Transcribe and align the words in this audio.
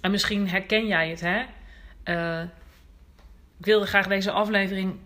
en 0.00 0.10
misschien 0.10 0.48
herken 0.48 0.86
jij 0.86 1.10
het, 1.10 1.20
hè? 1.20 1.44
Uh, 2.04 2.42
ik 3.58 3.64
wilde 3.64 3.86
graag 3.86 4.06
deze 4.06 4.30
aflevering 4.30 4.96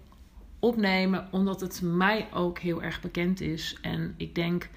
opnemen 0.58 1.28
omdat 1.30 1.60
het 1.60 1.80
mij 1.82 2.28
ook 2.32 2.58
heel 2.58 2.82
erg 2.82 3.00
bekend 3.00 3.40
is. 3.40 3.76
En 3.82 4.14
ik 4.16 4.34
denk 4.34 4.68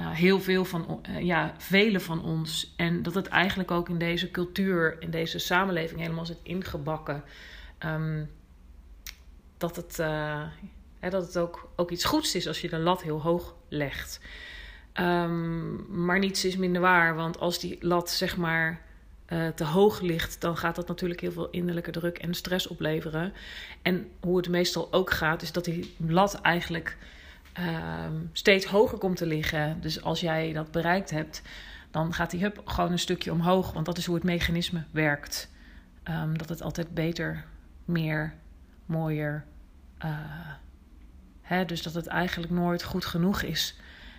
uh, 0.00 0.10
heel 0.10 0.40
veel 0.40 0.64
van, 0.64 1.00
uh, 1.08 1.20
ja, 1.20 1.54
velen 1.58 2.00
van 2.00 2.24
ons. 2.24 2.74
En 2.76 3.02
dat 3.02 3.14
het 3.14 3.26
eigenlijk 3.26 3.70
ook 3.70 3.88
in 3.88 3.98
deze 3.98 4.30
cultuur, 4.30 4.96
in 5.02 5.10
deze 5.10 5.38
samenleving 5.38 6.00
helemaal 6.00 6.26
zit 6.26 6.40
ingebakken. 6.42 7.24
Um, 7.86 8.30
dat 9.56 9.76
het, 9.76 9.98
hè, 11.00 11.10
dat 11.10 11.26
het 11.26 11.38
ook, 11.38 11.70
ook 11.76 11.90
iets 11.90 12.04
goeds 12.04 12.34
is 12.34 12.46
als 12.46 12.60
je 12.60 12.68
de 12.68 12.78
lat 12.78 13.02
heel 13.02 13.22
hoog 13.22 13.54
legt. 13.68 14.20
Um, 14.94 16.04
maar 16.04 16.18
niets 16.18 16.44
is 16.44 16.56
minder 16.56 16.80
waar, 16.80 17.14
want 17.14 17.38
als 17.38 17.58
die 17.58 17.76
lat 17.80 18.10
zeg 18.10 18.36
maar 18.36 18.80
uh, 19.28 19.48
te 19.48 19.64
hoog 19.64 20.00
ligt, 20.00 20.40
dan 20.40 20.56
gaat 20.56 20.74
dat 20.74 20.88
natuurlijk 20.88 21.20
heel 21.20 21.32
veel 21.32 21.50
innerlijke 21.50 21.90
druk 21.90 22.18
en 22.18 22.34
stress 22.34 22.66
opleveren. 22.66 23.32
En 23.82 24.08
hoe 24.20 24.36
het 24.36 24.48
meestal 24.48 24.92
ook 24.92 25.10
gaat, 25.10 25.42
is 25.42 25.52
dat 25.52 25.64
die 25.64 25.94
lat 25.96 26.34
eigenlijk 26.34 26.96
uh, 27.58 28.06
steeds 28.32 28.66
hoger 28.66 28.98
komt 28.98 29.16
te 29.16 29.26
liggen. 29.26 29.80
Dus 29.80 30.02
als 30.02 30.20
jij 30.20 30.52
dat 30.52 30.70
bereikt 30.70 31.10
hebt, 31.10 31.42
dan 31.90 32.12
gaat 32.12 32.30
die 32.30 32.40
hup 32.40 32.62
gewoon 32.64 32.92
een 32.92 32.98
stukje 32.98 33.32
omhoog. 33.32 33.72
Want 33.72 33.86
dat 33.86 33.98
is 33.98 34.06
hoe 34.06 34.14
het 34.14 34.24
mechanisme 34.24 34.84
werkt. 34.90 35.50
Um, 36.04 36.38
dat 36.38 36.48
het 36.48 36.62
altijd 36.62 36.94
beter, 36.94 37.44
meer, 37.84 38.34
mooier. 38.86 39.44
Uh, 40.04 40.10
dus 41.66 41.82
dat 41.82 41.94
het 41.94 42.06
eigenlijk 42.06 42.52
nooit 42.52 42.82
goed 42.82 43.04
genoeg 43.04 43.42
is. 43.42 43.76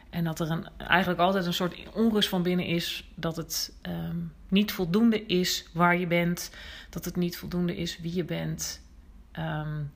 En 0.09 0.24
dat 0.24 0.40
er 0.40 0.52
een, 0.52 0.68
eigenlijk 0.78 1.19
altijd 1.19 1.46
een 1.46 1.53
soort 1.53 1.75
onrust 1.94 2.30
van 2.30 2.44
binnen 2.44 2.66
is. 2.66 3.12
Dat 3.16 3.36
het 3.36 3.74
um, 3.88 4.34
niet 4.47 4.72
voldoende 4.72 5.25
is 5.25 5.66
waar 5.74 5.97
je 5.97 6.08
bent. 6.08 6.52
Dat 6.90 7.06
het 7.06 7.16
niet 7.16 7.38
voldoende 7.38 7.78
is 7.78 8.00
wie 8.00 8.16
je 8.16 8.24
bent. 8.24 8.81
Um, 9.40 9.91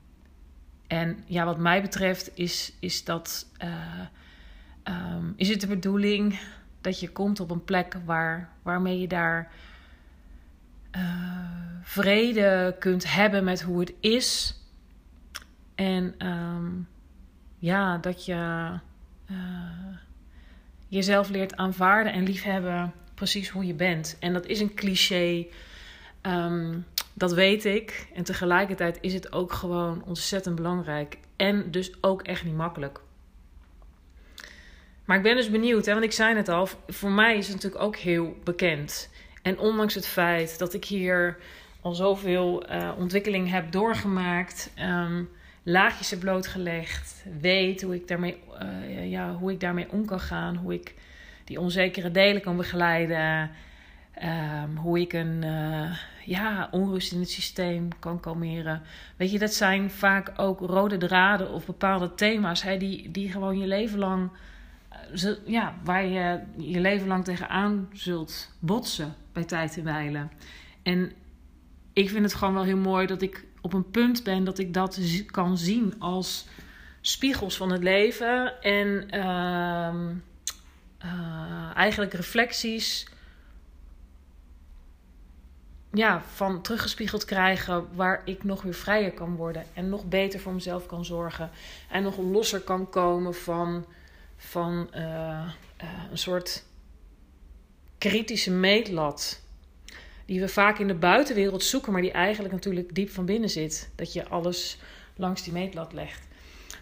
en 0.86 1.18
ja, 1.26 1.44
wat 1.44 1.58
mij 1.58 1.82
betreft 1.82 2.30
is, 2.34 2.72
is 2.80 3.04
dat. 3.04 3.46
Uh, 3.64 4.00
um, 5.14 5.34
is 5.36 5.48
het 5.48 5.60
de 5.60 5.66
bedoeling 5.66 6.40
dat 6.80 7.00
je 7.00 7.10
komt 7.10 7.40
op 7.40 7.50
een 7.50 7.64
plek 7.64 7.96
waar, 8.04 8.48
waarmee 8.62 9.00
je 9.00 9.08
daar. 9.08 9.52
Uh, 10.96 11.02
vrede 11.82 12.76
kunt 12.78 13.12
hebben 13.14 13.44
met 13.44 13.62
hoe 13.62 13.80
het 13.80 13.92
is. 14.00 14.60
En 15.74 16.14
ja, 17.58 17.98
dat 17.98 18.24
je. 18.24 18.70
Uh, 19.30 19.36
jezelf 20.88 21.28
leert 21.28 21.56
aanvaarden 21.56 22.12
en 22.12 22.22
liefhebben 22.22 22.92
precies 23.14 23.48
hoe 23.48 23.66
je 23.66 23.74
bent. 23.74 24.16
En 24.20 24.32
dat 24.32 24.46
is 24.46 24.60
een 24.60 24.74
cliché, 24.74 25.46
um, 26.22 26.84
dat 27.12 27.32
weet 27.32 27.64
ik. 27.64 28.08
En 28.14 28.24
tegelijkertijd 28.24 28.98
is 29.00 29.14
het 29.14 29.32
ook 29.32 29.52
gewoon 29.52 30.02
ontzettend 30.04 30.54
belangrijk. 30.54 31.18
En 31.36 31.70
dus 31.70 31.92
ook 32.00 32.22
echt 32.22 32.44
niet 32.44 32.56
makkelijk. 32.56 33.00
Maar 35.04 35.16
ik 35.16 35.22
ben 35.22 35.36
dus 35.36 35.50
benieuwd, 35.50 35.86
hè, 35.86 35.92
want 35.92 36.04
ik 36.04 36.12
zei 36.12 36.36
het 36.36 36.48
al, 36.48 36.68
voor 36.86 37.10
mij 37.10 37.36
is 37.36 37.46
het 37.46 37.54
natuurlijk 37.54 37.82
ook 37.82 37.96
heel 37.96 38.36
bekend. 38.44 39.10
En 39.42 39.58
ondanks 39.58 39.94
het 39.94 40.06
feit 40.06 40.58
dat 40.58 40.74
ik 40.74 40.84
hier 40.84 41.38
al 41.80 41.94
zoveel 41.94 42.70
uh, 42.70 42.92
ontwikkeling 42.98 43.50
heb 43.50 43.72
doorgemaakt, 43.72 44.72
um, 44.78 45.28
laagjes 45.68 46.10
heb 46.10 46.20
blootgelegd, 46.20 47.24
weet 47.40 47.82
hoe 47.82 47.94
ik, 47.94 48.08
daarmee, 48.08 48.36
uh, 48.62 49.10
ja, 49.10 49.32
hoe 49.32 49.52
ik 49.52 49.60
daarmee 49.60 49.92
om 49.92 50.04
kan 50.04 50.20
gaan, 50.20 50.56
hoe 50.56 50.74
ik 50.74 50.94
die 51.44 51.60
onzekere 51.60 52.10
delen 52.10 52.42
kan 52.42 52.56
begeleiden, 52.56 53.50
um, 54.62 54.76
hoe 54.76 55.00
ik 55.00 55.12
een 55.12 55.42
uh, 55.44 55.96
ja, 56.24 56.68
onrust 56.70 57.12
in 57.12 57.20
het 57.20 57.30
systeem 57.30 57.88
kan 57.98 58.20
kalmeren. 58.20 58.82
Weet 59.16 59.30
je, 59.30 59.38
dat 59.38 59.54
zijn 59.54 59.90
vaak 59.90 60.32
ook 60.36 60.60
rode 60.60 60.96
draden 60.96 61.50
of 61.50 61.66
bepaalde 61.66 62.14
thema's 62.14 62.62
hè, 62.62 62.76
die, 62.76 63.10
die 63.10 63.30
gewoon 63.30 63.58
je 63.58 63.66
leven 63.66 63.98
lang, 63.98 64.30
uh, 65.24 65.30
ja, 65.44 65.74
waar 65.84 66.04
je 66.04 66.40
je 66.56 66.80
leven 66.80 67.06
lang 67.06 67.24
tegenaan 67.24 67.88
zult 67.92 68.52
botsen 68.58 69.14
bij 69.32 69.44
tijd 69.44 69.76
en 69.76 69.84
wijlen. 69.84 70.30
En 70.82 71.12
ik 71.92 72.10
vind 72.10 72.24
het 72.24 72.34
gewoon 72.34 72.54
wel 72.54 72.64
heel 72.64 72.76
mooi 72.76 73.06
dat 73.06 73.22
ik 73.22 73.44
op 73.66 73.72
een 73.72 73.90
punt 73.90 74.22
ben 74.22 74.44
dat 74.44 74.58
ik 74.58 74.74
dat 74.74 75.00
kan 75.26 75.58
zien 75.58 75.94
als 75.98 76.46
spiegels 77.00 77.56
van 77.56 77.70
het 77.70 77.82
leven. 77.82 78.62
En 78.62 79.08
uh, 79.14 79.94
uh, 81.04 81.70
eigenlijk 81.74 82.14
reflecties 82.14 83.06
ja, 85.92 86.22
van 86.22 86.62
teruggespiegeld 86.62 87.24
krijgen 87.24 87.86
waar 87.94 88.22
ik 88.24 88.44
nog 88.44 88.62
weer 88.62 88.74
vrijer 88.74 89.12
kan 89.12 89.36
worden 89.36 89.64
en 89.74 89.88
nog 89.88 90.04
beter 90.04 90.40
voor 90.40 90.54
mezelf 90.54 90.86
kan 90.86 91.04
zorgen 91.04 91.50
en 91.90 92.02
nog 92.02 92.16
losser 92.18 92.60
kan 92.60 92.90
komen 92.90 93.34
van, 93.34 93.86
van 94.36 94.88
uh, 94.94 95.00
uh, 95.00 95.48
een 96.10 96.18
soort 96.18 96.64
kritische 97.98 98.50
meetlat 98.50 99.44
die 100.26 100.40
we 100.40 100.48
vaak 100.48 100.78
in 100.78 100.86
de 100.86 100.94
buitenwereld 100.94 101.62
zoeken, 101.62 101.92
maar 101.92 102.02
die 102.02 102.12
eigenlijk 102.12 102.54
natuurlijk 102.54 102.94
diep 102.94 103.10
van 103.10 103.24
binnen 103.24 103.50
zit. 103.50 103.90
Dat 103.94 104.12
je 104.12 104.28
alles 104.28 104.78
langs 105.16 105.42
die 105.42 105.52
meetlat 105.52 105.92
legt. 105.92 106.28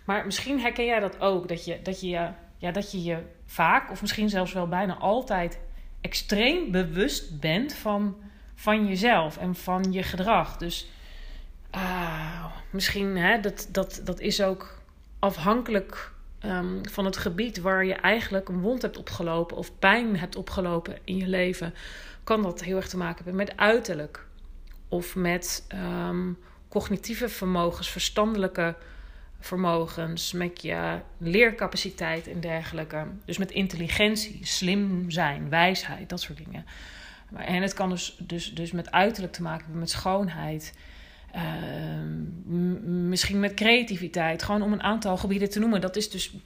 Maar 0.05 0.25
misschien 0.25 0.61
herken 0.61 0.85
jij 0.85 1.00
dat 1.00 1.20
ook, 1.20 1.49
dat 1.49 1.64
je 1.64 1.79
dat 1.82 2.00
je, 2.00 2.29
ja, 2.58 2.70
dat 2.73 2.93
je, 2.93 3.02
je 3.02 3.19
vaak, 3.46 3.91
of 3.91 4.00
misschien 4.00 4.29
zelfs 4.29 4.52
wel 4.52 4.69
bijna 4.69 4.96
altijd 4.96 5.58
extreem 6.00 6.70
bewust 6.70 7.41
bent 7.41 7.75
van, 7.75 8.17
van 8.55 8.87
jezelf 8.87 9.37
en 9.37 9.55
van 9.55 9.93
je 9.93 10.02
gedrag. 10.02 10.56
Dus 10.56 10.90
uh, 11.75 12.44
misschien, 12.70 13.17
hè, 13.17 13.40
dat, 13.40 13.69
dat, 13.70 14.00
dat 14.05 14.20
is 14.20 14.43
ook 14.43 14.82
afhankelijk 15.19 16.12
um, 16.44 16.81
van 16.88 17.05
het 17.05 17.17
gebied 17.17 17.61
waar 17.61 17.85
je 17.85 17.94
eigenlijk 17.94 18.49
een 18.49 18.61
wond 18.61 18.82
hebt 18.82 18.97
opgelopen 18.97 19.56
of 19.56 19.79
pijn 19.79 20.17
hebt 20.19 20.37
opgelopen 20.37 20.99
in 21.05 21.17
je 21.17 21.29
leven. 21.29 21.75
Kan 22.25 22.43
dat 22.43 22.62
heel 22.62 22.76
erg 22.76 22.88
te 22.88 22.97
maken 22.97 23.17
hebben 23.17 23.37
met 23.37 23.56
uiterlijk 23.56 24.26
of 24.88 25.15
met 25.15 25.67
um, 25.75 26.38
cognitieve 26.69 27.29
vermogens, 27.29 27.91
verstandelijke 27.91 28.75
vermogens, 29.41 30.32
met 30.32 30.62
je 30.62 30.99
leercapaciteit 31.19 32.29
en 32.29 32.41
dergelijke. 32.41 33.06
Dus 33.25 33.38
met 33.38 33.50
intelligentie, 33.50 34.47
slim 34.47 35.11
zijn, 35.11 35.49
wijsheid, 35.49 36.09
dat 36.09 36.21
soort 36.21 36.38
dingen. 36.38 36.65
En 37.37 37.62
het 37.62 37.75
kan 37.75 37.91
dus, 37.91 38.17
dus, 38.19 38.55
dus 38.55 38.73
met 38.73 38.91
uiterlijk 38.91 39.32
te 39.32 39.43
maken 39.43 39.62
hebben, 39.62 39.79
met 39.79 39.91
schoonheid. 39.91 40.75
Ehm, 41.32 43.09
misschien 43.09 43.41
met 43.41 43.55
creativiteit. 43.55 44.43
Gewoon 44.43 44.62
om 44.62 44.73
een 44.73 44.82
aantal 44.82 45.17
gebieden 45.17 45.50
te 45.50 45.59
noemen. 45.59 45.81
Dat 45.81 45.97
is 45.97 46.11
dus, 46.11 46.37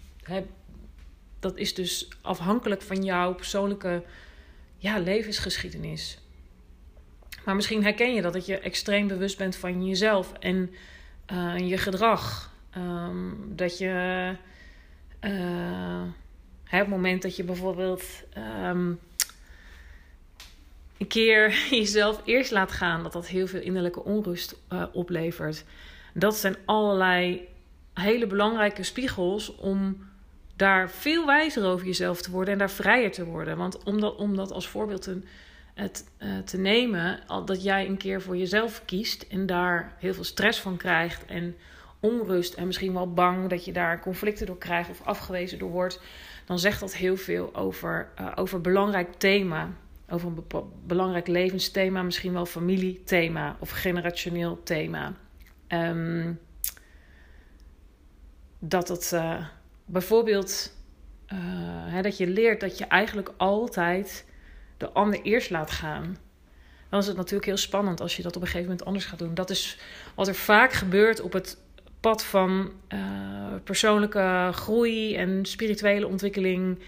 dat 1.40 1.56
is 1.56 1.74
dus 1.74 2.08
afhankelijk 2.20 2.82
van 2.82 3.04
jouw 3.04 3.34
persoonlijke 3.34 4.02
ja, 4.78 4.98
levensgeschiedenis. 4.98 6.18
Maar 7.44 7.56
misschien 7.56 7.82
herken 7.82 8.14
je 8.14 8.22
dat, 8.22 8.32
dat 8.32 8.46
je 8.46 8.58
extreem 8.58 9.08
bewust 9.08 9.38
bent 9.38 9.56
van 9.56 9.86
jezelf 9.86 10.32
en 10.32 10.70
uh, 11.32 11.58
je 11.58 11.78
gedrag. 11.78 12.52
Um, 12.76 13.52
dat 13.56 13.78
je 13.78 14.34
op 15.20 16.78
het 16.78 16.88
moment 16.88 17.22
dat 17.22 17.36
je 17.36 17.44
bijvoorbeeld 17.44 18.04
um, 18.36 18.98
een 20.98 21.06
keer 21.06 21.58
jezelf 21.70 22.22
eerst 22.24 22.50
laat 22.50 22.72
gaan, 22.72 23.02
dat 23.02 23.12
dat 23.12 23.26
heel 23.26 23.46
veel 23.46 23.60
innerlijke 23.60 24.04
onrust 24.04 24.56
uh, 24.72 24.84
oplevert. 24.92 25.64
Dat 26.14 26.36
zijn 26.36 26.56
allerlei 26.64 27.48
hele 27.94 28.26
belangrijke 28.26 28.82
spiegels 28.82 29.54
om 29.54 30.06
daar 30.58 30.90
veel 30.90 31.26
wijzer 31.26 31.64
over 31.64 31.86
jezelf 31.86 32.22
te 32.22 32.30
worden 32.30 32.52
en 32.52 32.58
daar 32.58 32.70
vrijer 32.70 33.10
te 33.10 33.24
worden. 33.24 33.56
Want 33.56 33.82
om 34.16 34.36
dat, 34.36 34.52
als 34.52 34.68
voorbeeld 34.68 35.02
te, 35.02 35.20
het, 35.74 36.04
uh, 36.18 36.38
te 36.38 36.58
nemen, 36.58 37.20
dat 37.44 37.62
jij 37.62 37.86
een 37.86 37.96
keer 37.96 38.22
voor 38.22 38.36
jezelf 38.36 38.82
kiest 38.84 39.22
en 39.22 39.46
daar 39.46 39.96
heel 39.98 40.14
veel 40.14 40.24
stress 40.24 40.60
van 40.60 40.76
krijgt 40.76 41.24
en 41.24 41.56
onrust 42.00 42.54
en 42.54 42.66
misschien 42.66 42.92
wel 42.92 43.12
bang 43.12 43.48
dat 43.48 43.64
je 43.64 43.72
daar 43.72 44.00
conflicten 44.00 44.46
door 44.46 44.58
krijgt 44.58 44.90
of 44.90 45.02
afgewezen 45.04 45.58
door 45.58 45.70
wordt, 45.70 46.00
dan 46.44 46.58
zegt 46.58 46.80
dat 46.80 46.94
heel 46.94 47.16
veel 47.16 47.54
over, 47.54 48.08
uh, 48.20 48.32
over 48.34 48.60
belangrijk 48.60 49.14
thema. 49.14 49.70
Over 50.10 50.28
een 50.28 50.44
belangrijk 50.86 51.26
levensthema, 51.26 52.02
misschien 52.02 52.32
wel 52.32 52.46
familiethema 52.46 53.56
of 53.60 53.70
generationeel 53.70 54.62
thema. 54.62 55.12
Um, 55.68 56.38
dat 58.58 58.88
het 58.88 59.10
uh, 59.14 59.46
bijvoorbeeld 59.88 60.76
uh, 61.32 61.38
hè, 61.92 62.02
dat 62.02 62.16
je 62.16 62.26
leert 62.26 62.60
dat 62.60 62.78
je 62.78 62.84
eigenlijk 62.84 63.30
altijd 63.36 64.26
de 64.76 64.90
ander 64.90 65.22
eerst 65.22 65.50
laat 65.50 65.70
gaan. 65.70 66.16
Dan 66.88 67.00
is 67.00 67.06
het 67.06 67.16
natuurlijk 67.16 67.46
heel 67.46 67.56
spannend 67.56 68.00
als 68.00 68.16
je 68.16 68.22
dat 68.22 68.36
op 68.36 68.42
een 68.42 68.48
gegeven 68.48 68.68
moment 68.68 68.86
anders 68.86 69.04
gaat 69.04 69.18
doen. 69.18 69.34
Dat 69.34 69.50
is 69.50 69.78
wat 70.14 70.28
er 70.28 70.34
vaak 70.34 70.72
gebeurt 70.72 71.20
op 71.20 71.32
het 71.32 71.58
pad 72.00 72.24
van 72.24 72.72
uh, 72.88 73.54
persoonlijke 73.64 74.50
groei 74.52 75.16
en 75.16 75.44
spirituele 75.44 76.06
ontwikkeling. 76.06 76.78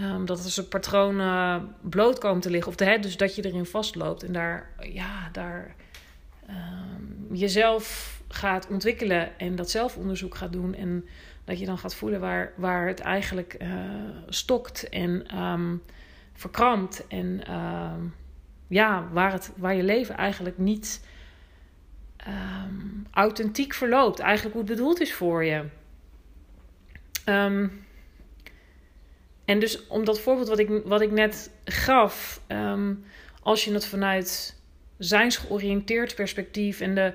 Um, 0.00 0.26
dat 0.26 0.44
er 0.44 0.58
een 0.58 0.68
patronen 0.68 1.74
bloot 1.80 2.18
komen 2.18 2.40
te 2.40 2.50
liggen. 2.50 2.70
Of 2.70 2.76
de, 2.76 2.84
hè, 2.84 2.98
dus 2.98 3.16
dat 3.16 3.34
je 3.34 3.44
erin 3.44 3.66
vastloopt 3.66 4.22
en 4.22 4.32
daar, 4.32 4.70
ja, 4.80 5.28
daar 5.32 5.74
um, 6.48 7.36
jezelf 7.36 8.18
gaat 8.28 8.68
ontwikkelen 8.68 9.38
en 9.38 9.56
dat 9.56 9.70
zelfonderzoek 9.70 10.34
gaat 10.34 10.52
doen. 10.52 10.74
En 10.74 11.04
dat 11.44 11.58
je 11.58 11.66
dan 11.66 11.78
gaat 11.78 11.94
voelen 11.94 12.20
waar, 12.20 12.52
waar 12.56 12.86
het 12.86 13.00
eigenlijk 13.00 13.56
uh, 13.62 13.68
stokt 14.28 14.88
en 14.88 15.38
um, 15.42 15.82
verkrampt. 16.32 17.06
En 17.06 17.40
ja, 18.68 19.08
waar, 19.12 19.32
het, 19.32 19.52
waar 19.56 19.74
je 19.74 19.82
leven 19.82 20.16
eigenlijk 20.16 20.58
niet 20.58 21.06
um, 22.28 23.06
authentiek 23.10 23.74
verloopt. 23.74 24.18
Eigenlijk 24.18 24.56
hoe 24.56 24.64
bedoeld 24.64 25.00
is 25.00 25.14
voor 25.14 25.44
je. 25.44 25.64
En 29.44 29.58
dus 29.58 29.86
om 29.86 30.04
dat 30.04 30.20
voorbeeld 30.20 30.48
wat 30.48 30.58
ik, 30.58 30.82
wat 30.84 31.00
ik 31.00 31.10
net 31.10 31.50
gaf, 31.64 32.40
als 33.42 33.64
je 33.64 33.72
het 33.72 33.86
vanuit 33.86 34.60
zijnsgeoriënteerd 34.98 36.14
perspectief 36.14 36.80
en, 36.80 36.94
de, 36.94 37.14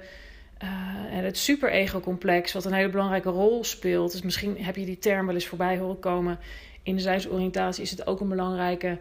en 1.11 1.23
het 1.23 1.37
super-ego-complex, 1.37 2.53
wat 2.53 2.65
een 2.65 2.73
hele 2.73 2.89
belangrijke 2.89 3.29
rol 3.29 3.63
speelt. 3.63 4.11
Dus 4.11 4.21
misschien 4.21 4.63
heb 4.63 4.75
je 4.75 4.85
die 4.85 4.99
term 4.99 5.25
wel 5.25 5.35
eens 5.35 5.47
voorbij 5.47 5.77
horen 5.77 5.99
komen. 5.99 6.39
In 6.83 6.95
de 6.95 7.01
zijnsoriëntatie 7.01 7.83
is 7.83 7.91
het 7.91 8.07
ook 8.07 8.19
een 8.19 8.29
belangrijke 8.29 8.99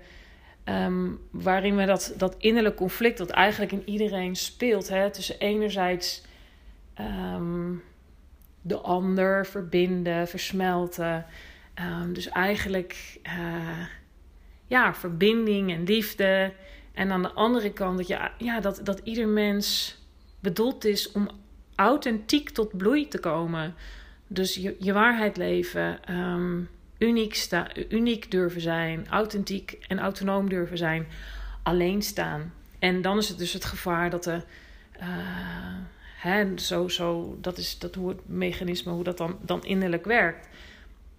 Um, 0.69 1.21
waarin 1.31 1.77
we 1.77 1.85
dat, 1.85 2.15
dat 2.17 2.35
innerlijk 2.39 2.77
conflict 2.77 3.19
dat 3.19 3.31
eigenlijk 3.31 3.73
in 3.73 3.83
iedereen 3.85 4.37
speelt. 4.37 4.89
Hè, 4.89 5.11
tussen 5.11 5.39
enerzijds 5.39 6.23
um, 7.01 7.83
de 8.61 8.77
ander 8.77 9.47
verbinden, 9.47 10.29
versmelten. 10.29 11.27
Um, 11.81 12.13
dus 12.13 12.29
eigenlijk 12.29 13.21
uh, 13.23 13.87
ja, 14.67 14.95
verbinding 14.95 15.73
en 15.73 15.85
liefde. 15.85 16.53
En 16.93 17.11
aan 17.11 17.23
de 17.23 17.33
andere 17.33 17.73
kant 17.73 17.97
dat, 17.97 18.07
je, 18.07 18.31
ja, 18.39 18.61
dat, 18.61 18.81
dat 18.85 19.01
ieder 19.03 19.29
mens 19.29 19.99
bedoeld 20.41 20.85
is 20.85 21.13
om 21.13 21.29
authentiek 21.77 22.51
tot 22.51 22.77
bloei 22.77 23.09
te 23.09 23.19
komen. 23.19 23.75
Dus 24.27 24.55
je, 24.55 24.77
je 24.79 24.93
waarheid 24.93 25.37
leven 25.37 25.99
uniek, 26.99 27.35
sta, 27.35 27.69
uniek 27.89 28.31
durven 28.31 28.61
zijn, 28.61 29.07
authentiek 29.09 29.79
en 29.89 29.99
autonoom 29.99 30.49
durven 30.49 30.79
zijn, 30.79 31.07
alleen 31.63 32.03
staan. 32.03 32.53
En 32.79 33.03
dan 33.03 33.19
is 33.19 33.29
het 33.29 33.39
dus 33.39 33.53
het 33.53 33.65
gevaar 33.65 34.11
dat 34.11 34.25
de. 34.25 34.43
Uh, 35.01 35.07
hè, 36.17 36.59
zo, 36.59 36.89
zo, 36.89 37.39
dat 37.41 37.59
is 37.59 37.79
dat 37.79 37.95
hoe 37.95 38.09
het 38.09 38.29
mechanisme, 38.29 38.93
hoe 38.93 39.05
dat 39.05 39.19
dan, 39.19 39.39
dan 39.41 39.65
innerlijk 39.65 40.05
werkt. 40.05 40.49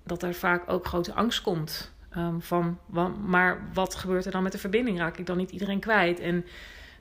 Dat 0.03 0.23
er 0.23 0.33
vaak 0.33 0.71
ook 0.71 0.85
grote 0.85 1.13
angst 1.13 1.41
komt. 1.41 1.93
Um, 2.17 2.41
van, 2.41 2.79
maar 3.25 3.69
wat 3.73 3.95
gebeurt 3.95 4.25
er 4.25 4.31
dan 4.31 4.43
met 4.43 4.51
de 4.51 4.57
verbinding? 4.57 4.97
Raak 4.97 5.17
ik 5.17 5.25
dan 5.25 5.37
niet 5.37 5.51
iedereen 5.51 5.79
kwijt? 5.79 6.19
En 6.19 6.45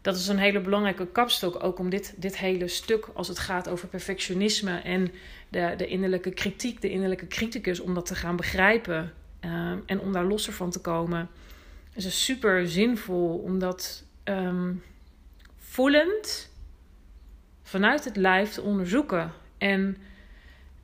dat 0.04 0.16
is 0.16 0.28
een 0.28 0.38
hele 0.38 0.60
belangrijke 0.60 1.06
kapstok 1.06 1.64
ook 1.64 1.78
om 1.78 1.90
dit, 1.90 2.14
dit 2.16 2.38
hele 2.38 2.68
stuk, 2.68 3.08
als 3.14 3.28
het 3.28 3.38
gaat 3.38 3.68
over 3.68 3.88
perfectionisme 3.88 4.78
en 4.78 5.12
de, 5.48 5.74
de 5.76 5.86
innerlijke 5.86 6.30
kritiek, 6.30 6.80
de 6.80 6.90
innerlijke 6.90 7.26
criticus, 7.26 7.80
om 7.80 7.94
dat 7.94 8.06
te 8.06 8.14
gaan 8.14 8.36
begrijpen 8.36 9.12
um, 9.40 9.82
en 9.86 10.00
om 10.00 10.12
daar 10.12 10.24
losser 10.24 10.52
van 10.52 10.70
te 10.70 10.80
komen. 10.80 11.28
Het 11.92 12.04
is 12.04 12.24
super 12.24 12.68
zinvol 12.68 13.38
om 13.38 13.58
dat 13.58 14.04
um, 14.24 14.82
voelend 15.58 16.50
vanuit 17.62 18.04
het 18.04 18.16
lijf 18.16 18.52
te 18.52 18.62
onderzoeken. 18.62 19.32
En 19.58 19.96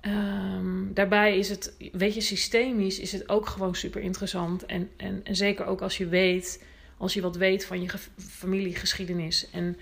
um, 0.02 0.90
daarbij 0.94 1.38
is 1.38 1.48
het, 1.48 1.76
weet 1.92 2.14
je, 2.14 2.20
systemisch 2.20 2.98
is 2.98 3.12
het 3.12 3.28
ook 3.28 3.46
gewoon 3.46 3.74
super 3.74 4.00
interessant. 4.00 4.66
En, 4.66 4.90
en 4.96 5.22
zeker 5.30 5.66
ook 5.66 5.80
als 5.80 5.98
je 5.98 6.06
weet 6.06 6.68
als 7.00 7.14
je 7.14 7.20
wat 7.20 7.36
weet 7.36 7.66
van 7.66 7.82
je 7.82 7.88
familiegeschiedenis. 8.18 9.50
En 9.50 9.78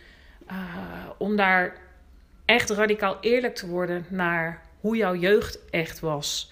uh, 0.50 0.56
om 1.18 1.36
daar 1.36 1.76
echt 2.44 2.70
radicaal 2.70 3.16
eerlijk 3.20 3.54
te 3.54 3.66
worden 3.66 4.06
naar 4.08 4.62
hoe 4.80 4.96
jouw 4.96 5.14
jeugd 5.14 5.58
echt 5.70 6.00
was. 6.00 6.48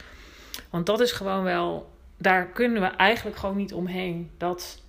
Want 0.70 0.86
dat 0.86 1.00
is 1.00 1.12
gewoon 1.12 1.42
wel, 1.42 1.92
daar 2.16 2.46
kunnen 2.46 2.82
we 2.82 2.86
eigenlijk 2.86 3.36
gewoon 3.36 3.56
niet 3.56 3.72
omheen. 3.72 4.30
Dat 4.36 4.82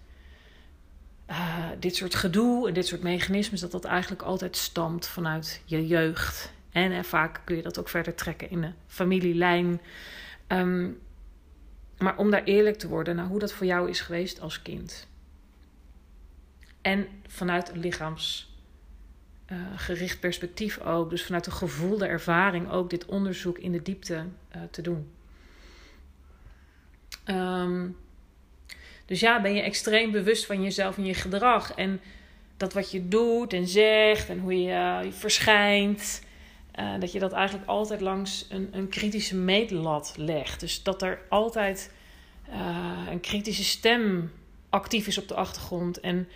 uh, 1.29 1.65
dit 1.79 1.95
soort 1.95 2.15
gedoe 2.15 2.67
en 2.67 2.73
dit 2.73 2.87
soort 2.87 3.03
mechanismes, 3.03 3.59
dat 3.59 3.71
dat 3.71 3.85
eigenlijk 3.85 4.21
altijd 4.21 4.55
stamt 4.55 5.07
vanuit 5.07 5.61
je 5.65 5.87
jeugd. 5.87 6.51
En, 6.71 6.91
en 6.91 7.05
vaak 7.05 7.41
kun 7.43 7.55
je 7.55 7.61
dat 7.61 7.79
ook 7.79 7.89
verder 7.89 8.15
trekken 8.15 8.49
in 8.49 8.61
de 8.61 8.71
familielijn. 8.87 9.81
Um, 10.47 10.99
maar 11.97 12.17
om 12.17 12.31
daar 12.31 12.43
eerlijk 12.43 12.77
te 12.77 12.87
worden 12.87 13.15
naar 13.15 13.27
hoe 13.27 13.39
dat 13.39 13.53
voor 13.53 13.65
jou 13.65 13.89
is 13.89 14.01
geweest 14.01 14.41
als 14.41 14.61
kind. 14.61 15.07
En 16.87 17.07
vanuit 17.27 17.69
een 17.69 17.79
lichaamsgericht 17.79 20.15
uh, 20.15 20.19
perspectief 20.19 20.79
ook. 20.79 21.09
Dus 21.09 21.23
vanuit 21.23 21.45
een 21.45 21.51
gevoelde 21.51 22.07
ervaring 22.07 22.71
ook 22.71 22.89
dit 22.89 23.05
onderzoek 23.05 23.57
in 23.57 23.71
de 23.71 23.81
diepte 23.81 24.25
uh, 24.55 24.61
te 24.71 24.81
doen. 24.81 25.11
Um, 27.25 27.97
dus 29.05 29.19
ja, 29.19 29.41
ben 29.41 29.53
je 29.53 29.61
extreem 29.61 30.11
bewust 30.11 30.45
van 30.45 30.63
jezelf 30.63 30.97
en 30.97 31.05
je 31.05 31.13
gedrag. 31.13 31.73
En 31.73 32.01
dat 32.57 32.73
wat 32.73 32.91
je 32.91 33.07
doet 33.07 33.53
en 33.53 33.67
zegt 33.67 34.29
en 34.29 34.39
hoe 34.39 34.61
je, 34.61 34.69
uh, 34.69 34.99
verschijnt. 35.11 36.21
dat 36.99 37.11
je 37.11 37.19
dat 37.19 37.31
eigenlijk 37.31 37.67
altijd 37.67 38.01
langs 38.01 38.45
een, 38.49 38.69
een 38.71 38.89
kritische 38.89 39.35
meetlat 39.35 40.13
legt. 40.17 40.59
Dus 40.59 40.83
dat 40.83 41.01
er 41.01 41.19
altijd 41.29 41.91
een 43.09 43.19
kritische 43.19 43.63
stem 43.63 44.31
actief 44.69 45.07
is 45.07 45.17
op 45.17 45.27
de 45.27 45.35
achtergrond. 45.35 45.99
En, 45.99 46.27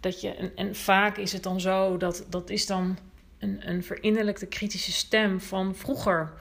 dat 0.00 0.20
je, 0.20 0.34
en, 0.34 0.52
en 0.56 0.74
vaak 0.74 1.16
is 1.16 1.32
het 1.32 1.42
dan 1.42 1.60
zo 1.60 1.96
dat 1.96 2.26
dat 2.28 2.50
is 2.50 2.66
dan 2.66 2.98
een, 3.38 3.68
een 3.68 3.82
verinnerlijkte 3.82 4.46
kritische 4.46 4.92
stem 4.92 5.40
van 5.40 5.74
vroeger. 5.74 6.32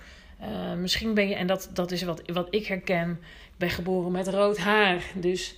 Uh, 0.41 0.73
misschien 0.73 1.13
ben 1.13 1.27
je, 1.27 1.35
en 1.35 1.47
dat, 1.47 1.69
dat 1.73 1.91
is 1.91 2.03
wat, 2.03 2.21
wat 2.33 2.47
ik 2.49 2.65
herken, 2.65 3.11
ik 3.51 3.57
ben 3.57 3.69
geboren 3.69 4.11
met 4.11 4.27
rood 4.27 4.57
haar. 4.57 5.03
Dus 5.15 5.55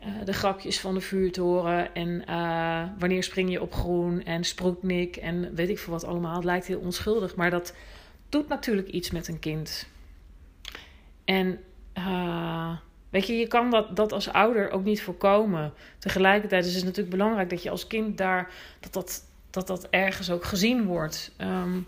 uh, 0.00 0.06
de 0.24 0.32
grapjes 0.32 0.80
van 0.80 0.94
de 0.94 1.00
vuurtoren 1.00 1.94
en 1.94 2.22
uh, 2.28 2.84
wanneer 2.98 3.22
spring 3.22 3.50
je 3.50 3.62
op 3.62 3.72
groen 3.72 4.24
en 4.24 4.44
sproetnik 4.44 5.16
en 5.16 5.54
weet 5.54 5.68
ik 5.68 5.78
veel 5.78 5.92
wat 5.92 6.04
allemaal. 6.04 6.34
Het 6.34 6.44
lijkt 6.44 6.66
heel 6.66 6.80
onschuldig, 6.80 7.34
maar 7.34 7.50
dat 7.50 7.74
doet 8.28 8.48
natuurlijk 8.48 8.88
iets 8.88 9.10
met 9.10 9.28
een 9.28 9.38
kind. 9.38 9.86
En 11.24 11.60
weet 13.12 13.26
je, 13.26 13.32
je 13.32 13.46
kan 13.46 13.70
dat, 13.70 13.96
dat 13.96 14.12
als 14.12 14.32
ouder 14.32 14.70
ook 14.70 14.84
niet 14.84 15.02
voorkomen. 15.02 15.72
Tegelijkertijd 15.98 16.64
is 16.64 16.74
het 16.74 16.84
natuurlijk 16.84 17.16
belangrijk 17.16 17.50
dat 17.50 17.62
je 17.62 17.70
als 17.70 17.86
kind 17.86 18.18
daar, 18.18 18.50
dat 18.80 18.92
dat, 18.92 19.24
dat, 19.50 19.66
dat 19.66 19.88
ergens 19.90 20.30
ook 20.30 20.44
gezien 20.44 20.84
wordt. 20.84 21.32
Um, 21.40 21.86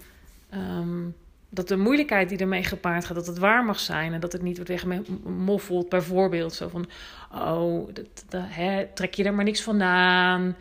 um, 0.54 1.14
dat 1.48 1.68
de 1.68 1.76
moeilijkheid 1.76 2.28
die 2.28 2.38
ermee 2.38 2.64
gepaard 2.64 3.04
gaat, 3.04 3.16
dat 3.16 3.26
het 3.26 3.38
waar 3.38 3.64
mag 3.64 3.78
zijn. 3.78 4.12
En 4.12 4.20
dat 4.20 4.32
het 4.32 4.42
niet 4.42 4.56
wordt 4.56 4.70
weggemoffeld. 4.70 5.88
Bijvoorbeeld 5.88 6.54
zo 6.54 6.68
van, 6.68 6.86
oh, 7.32 7.88
dat, 8.28 8.42
hè, 8.46 8.86
trek 8.94 9.14
je 9.14 9.24
er 9.24 9.34
maar 9.34 9.44
niks 9.44 9.62
vandaan. 9.62 10.56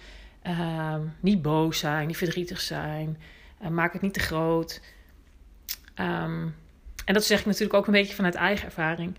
Uh, 0.47 0.95
niet 1.19 1.41
boos 1.41 1.79
zijn, 1.79 2.07
niet 2.07 2.17
verdrietig 2.17 2.61
zijn. 2.61 3.17
Uh, 3.61 3.67
maak 3.67 3.93
het 3.93 4.01
niet 4.01 4.13
te 4.13 4.19
groot. 4.19 4.81
En 7.05 7.13
dat 7.13 7.25
zeg 7.25 7.39
ik 7.39 7.45
natuurlijk 7.45 7.73
ook 7.73 7.87
een 7.87 7.93
beetje 7.93 8.15
vanuit 8.15 8.35
eigen 8.35 8.65
ervaring. 8.65 9.17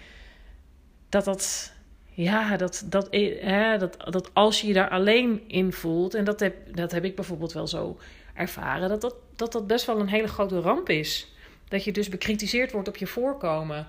Dat 1.14 1.24
dat, 1.24 1.72
ja, 2.12 2.56
dat, 2.56 2.84
dat, 2.86 3.08
hè, 3.40 3.78
dat, 3.78 3.96
dat 4.10 4.30
als 4.32 4.60
je 4.60 4.66
je 4.66 4.72
daar 4.72 4.88
alleen 4.88 5.42
in 5.46 5.72
voelt... 5.72 6.14
en 6.14 6.24
dat 6.24 6.40
heb, 6.40 6.76
dat 6.76 6.92
heb 6.92 7.04
ik 7.04 7.14
bijvoorbeeld 7.14 7.52
wel 7.52 7.66
zo 7.66 7.98
ervaren... 8.34 8.88
dat 8.88 9.00
dat, 9.00 9.14
dat 9.36 9.52
dat 9.52 9.66
best 9.66 9.86
wel 9.86 10.00
een 10.00 10.08
hele 10.08 10.28
grote 10.28 10.60
ramp 10.60 10.88
is... 10.88 11.32
Dat 11.68 11.84
je 11.84 11.92
dus 11.92 12.08
bekritiseerd 12.08 12.72
wordt 12.72 12.88
op 12.88 12.96
je 12.96 13.06
voorkomen. 13.06 13.86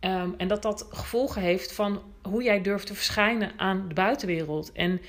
Um, 0.00 0.34
en 0.36 0.48
dat 0.48 0.62
dat 0.62 0.86
gevolgen 0.90 1.42
heeft 1.42 1.72
van 1.72 2.02
hoe 2.22 2.42
jij 2.42 2.62
durft 2.62 2.86
te 2.86 2.94
verschijnen 2.94 3.52
aan 3.56 3.88
de 3.88 3.94
buitenwereld. 3.94 4.72
En 4.72 5.00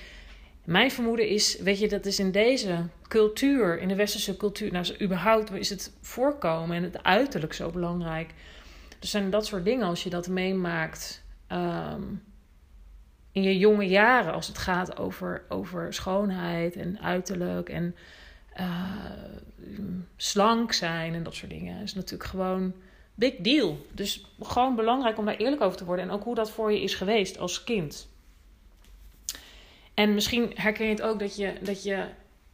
mijn 0.63 0.91
vermoeden 0.91 1.27
is, 1.27 1.59
weet 1.59 1.79
je, 1.79 1.87
dat 1.87 2.05
is 2.05 2.19
in 2.19 2.31
deze 2.31 2.85
cultuur, 3.07 3.79
in 3.79 3.87
de 3.87 3.95
westerse 3.95 4.37
cultuur, 4.37 4.71
nou, 4.71 4.85
überhaupt 5.01 5.51
is 5.51 5.69
het 5.69 5.91
voorkomen 6.01 6.75
en 6.75 6.83
het 6.83 7.03
uiterlijk 7.03 7.53
zo 7.53 7.69
belangrijk. 7.69 8.33
Dus 8.99 9.09
zijn 9.09 9.29
dat 9.29 9.45
soort 9.45 9.65
dingen 9.65 9.87
als 9.87 10.03
je 10.03 10.09
dat 10.09 10.27
meemaakt 10.27 11.27
um, 11.51 12.23
in 13.31 13.43
je 13.43 13.57
jonge 13.57 13.87
jaren, 13.87 14.33
als 14.33 14.47
het 14.47 14.57
gaat 14.57 14.97
over, 14.97 15.43
over 15.49 15.93
schoonheid 15.93 16.75
en 16.75 16.99
uiterlijk 17.01 17.69
en 17.69 17.95
uh, 18.59 18.93
slank 20.15 20.73
zijn 20.73 21.13
en 21.13 21.23
dat 21.23 21.35
soort 21.35 21.51
dingen. 21.51 21.81
is 21.81 21.93
natuurlijk 21.93 22.29
gewoon 22.29 22.73
big 23.15 23.35
deal. 23.35 23.85
Dus 23.91 24.25
gewoon 24.41 24.75
belangrijk 24.75 25.17
om 25.17 25.25
daar 25.25 25.35
eerlijk 25.35 25.61
over 25.61 25.77
te 25.77 25.85
worden. 25.85 26.05
En 26.05 26.11
ook 26.11 26.23
hoe 26.23 26.35
dat 26.35 26.51
voor 26.51 26.71
je 26.71 26.81
is 26.81 26.95
geweest 26.95 27.37
als 27.37 27.63
kind. 27.63 28.07
En 29.93 30.13
misschien 30.13 30.51
herken 30.55 30.85
je 30.85 30.91
het 30.91 31.01
ook 31.01 31.19
dat 31.19 31.35
je, 31.35 31.53
dat 31.61 31.83
je, 31.83 32.05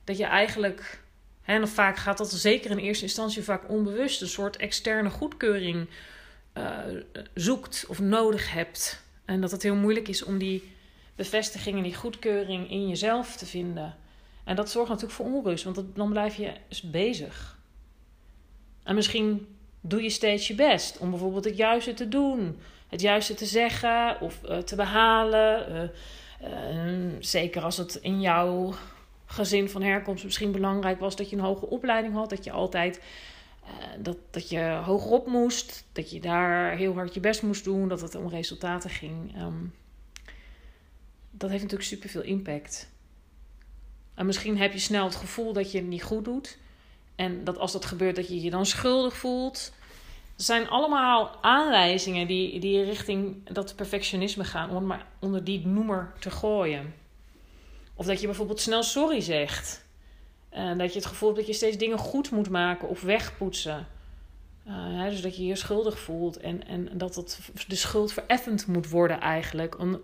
dat 0.03 0.17
je 0.17 0.25
eigenlijk. 0.25 1.03
Hè, 1.41 1.53
en 1.53 1.67
vaak 1.67 1.97
gaat 1.97 2.17
dat 2.17 2.31
zeker 2.31 2.71
in 2.71 2.77
eerste 2.77 3.03
instantie 3.03 3.43
vaak 3.43 3.69
onbewust. 3.69 4.21
Een 4.21 4.27
soort 4.27 4.57
externe 4.57 5.09
goedkeuring 5.09 5.87
uh, 6.57 7.01
zoekt 7.33 7.85
of 7.87 7.99
nodig 7.99 8.51
hebt. 8.51 9.03
En 9.25 9.41
dat 9.41 9.51
het 9.51 9.63
heel 9.63 9.75
moeilijk 9.75 10.07
is 10.07 10.23
om 10.23 10.37
die 10.37 10.73
bevestiging 11.15 11.77
en 11.77 11.83
die 11.83 11.95
goedkeuring 11.95 12.69
in 12.69 12.87
jezelf 12.87 13.35
te 13.35 13.45
vinden. 13.45 13.95
En 14.43 14.55
dat 14.55 14.69
zorgt 14.69 14.89
natuurlijk 14.89 15.15
voor 15.15 15.25
onrust, 15.25 15.63
want 15.63 15.81
dan 15.95 16.09
blijf 16.09 16.35
je 16.35 16.51
dus 16.67 16.81
bezig. 16.81 17.57
En 18.83 18.95
misschien 18.95 19.47
doe 19.81 20.01
je 20.01 20.09
steeds 20.09 20.47
je 20.47 20.55
best 20.55 20.97
om 20.97 21.09
bijvoorbeeld 21.09 21.45
het 21.45 21.57
juiste 21.57 21.93
te 21.93 22.07
doen, 22.07 22.59
het 22.87 23.01
juiste 23.01 23.33
te 23.33 23.45
zeggen 23.45 24.21
of 24.21 24.39
uh, 24.45 24.57
te 24.57 24.75
behalen. 24.75 25.89
Uh, 26.41 26.49
zeker 27.19 27.61
als 27.61 27.77
het 27.77 27.95
in 27.95 28.21
jouw 28.21 28.73
gezin 29.25 29.69
van 29.69 29.81
herkomst 29.81 30.23
misschien 30.23 30.51
belangrijk 30.51 30.99
was 30.99 31.15
dat 31.15 31.29
je 31.29 31.35
een 31.35 31.41
hoge 31.41 31.69
opleiding 31.69 32.13
had, 32.13 32.29
dat 32.29 32.43
je 32.43 32.51
altijd 32.51 33.01
dat, 33.99 34.17
dat 34.31 34.49
je 34.49 34.81
hogerop 34.85 35.27
moest, 35.27 35.85
dat 35.91 36.11
je 36.11 36.19
daar 36.19 36.75
heel 36.75 36.93
hard 36.93 37.13
je 37.13 37.19
best 37.19 37.41
moest 37.41 37.63
doen, 37.63 37.87
dat 37.87 38.01
het 38.01 38.15
om 38.15 38.27
resultaten 38.27 38.89
ging. 38.89 39.41
Um, 39.41 39.73
dat 41.31 41.49
heeft 41.49 41.61
natuurlijk 41.61 41.89
superveel 41.89 42.21
impact. 42.21 42.89
En 44.13 44.25
misschien 44.25 44.57
heb 44.57 44.73
je 44.73 44.79
snel 44.79 45.05
het 45.05 45.15
gevoel 45.15 45.53
dat 45.53 45.71
je 45.71 45.77
het 45.77 45.87
niet 45.87 46.03
goed 46.03 46.25
doet. 46.25 46.57
En 47.15 47.43
dat 47.43 47.57
als 47.57 47.71
dat 47.71 47.85
gebeurt, 47.85 48.15
dat 48.15 48.27
je 48.27 48.41
je 48.41 48.49
dan 48.49 48.65
schuldig 48.65 49.17
voelt. 49.17 49.73
Er 50.37 50.43
zijn 50.43 50.69
allemaal 50.69 51.43
aanwijzingen 51.43 52.27
die, 52.27 52.59
die 52.59 52.83
richting 52.83 53.49
dat 53.49 53.75
perfectionisme 53.75 54.43
gaan, 54.43 54.69
om 54.69 54.85
maar 54.85 55.07
onder 55.19 55.43
die 55.43 55.67
noemer 55.67 56.13
te 56.19 56.31
gooien. 56.31 56.93
Of 57.93 58.05
dat 58.05 58.19
je 58.19 58.25
bijvoorbeeld 58.25 58.59
snel 58.59 58.83
sorry 58.83 59.21
zegt. 59.21 59.84
En 60.55 60.77
dat 60.77 60.93
je 60.93 60.99
het 60.99 61.07
gevoel 61.07 61.27
hebt 61.29 61.39
dat 61.39 61.49
je 61.49 61.55
steeds 61.55 61.77
dingen 61.77 61.97
goed 61.97 62.31
moet 62.31 62.49
maken 62.49 62.87
of 62.87 63.01
wegpoetsen. 63.01 63.87
Uh, 64.67 65.03
dus 65.03 65.21
dat 65.21 65.37
je 65.37 65.45
je 65.45 65.55
schuldig 65.55 65.99
voelt 65.99 66.37
en, 66.37 66.67
en 66.67 66.89
dat 66.93 67.15
het, 67.15 67.39
de 67.67 67.75
schuld 67.75 68.13
vereffend 68.13 68.67
moet 68.67 68.89
worden 68.89 69.19
eigenlijk. 69.19 69.79
Om, 69.79 70.01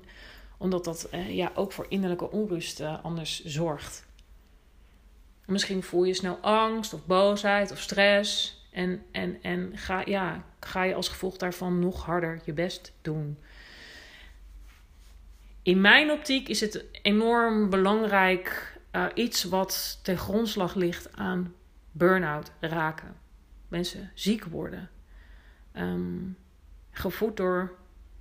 omdat 0.57 0.83
dat 0.83 1.09
uh, 1.13 1.35
ja, 1.35 1.51
ook 1.55 1.71
voor 1.71 1.85
innerlijke 1.89 2.31
onrust 2.31 2.81
anders 3.03 3.43
zorgt. 3.43 4.05
Misschien 5.45 5.83
voel 5.83 6.03
je 6.03 6.13
snel 6.13 6.37
angst 6.41 6.93
of 6.93 7.05
boosheid 7.05 7.71
of 7.71 7.79
stress. 7.79 8.59
En, 8.71 9.03
en, 9.11 9.37
en 9.41 9.71
ga, 9.75 10.01
ja, 10.05 10.43
ga 10.59 10.83
je 10.83 10.95
als 10.95 11.09
gevolg 11.09 11.37
daarvan 11.37 11.79
nog 11.79 12.05
harder 12.05 12.41
je 12.45 12.53
best 12.53 12.93
doen. 13.01 13.37
In 15.63 15.81
mijn 15.81 16.11
optiek 16.11 16.49
is 16.49 16.61
het 16.61 16.85
enorm 17.01 17.69
belangrijk 17.69 18.79
uh, 18.91 19.05
iets 19.13 19.43
wat 19.43 19.99
ten 20.03 20.17
grondslag 20.17 20.75
ligt 20.75 21.17
aan 21.17 21.53
burn-out 21.91 22.51
raken. 22.59 23.15
Mensen 23.67 24.11
ziek 24.13 24.43
worden. 24.43 24.89
Um, 25.75 26.37
gevoed 26.91 27.37
door 27.37 27.75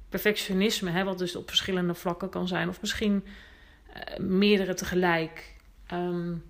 perfectionisme, 0.09 0.91
hè, 0.91 1.05
wat 1.05 1.19
dus 1.19 1.37
op 1.37 1.49
verschillende 1.49 1.95
vlakken 1.95 2.29
kan 2.29 2.49
zijn, 2.49 2.69
of 2.69 2.81
misschien 2.81 3.25
uh, 3.97 4.19
meerdere 4.19 4.75
tegelijk. 4.75 5.55
Um, 5.93 6.45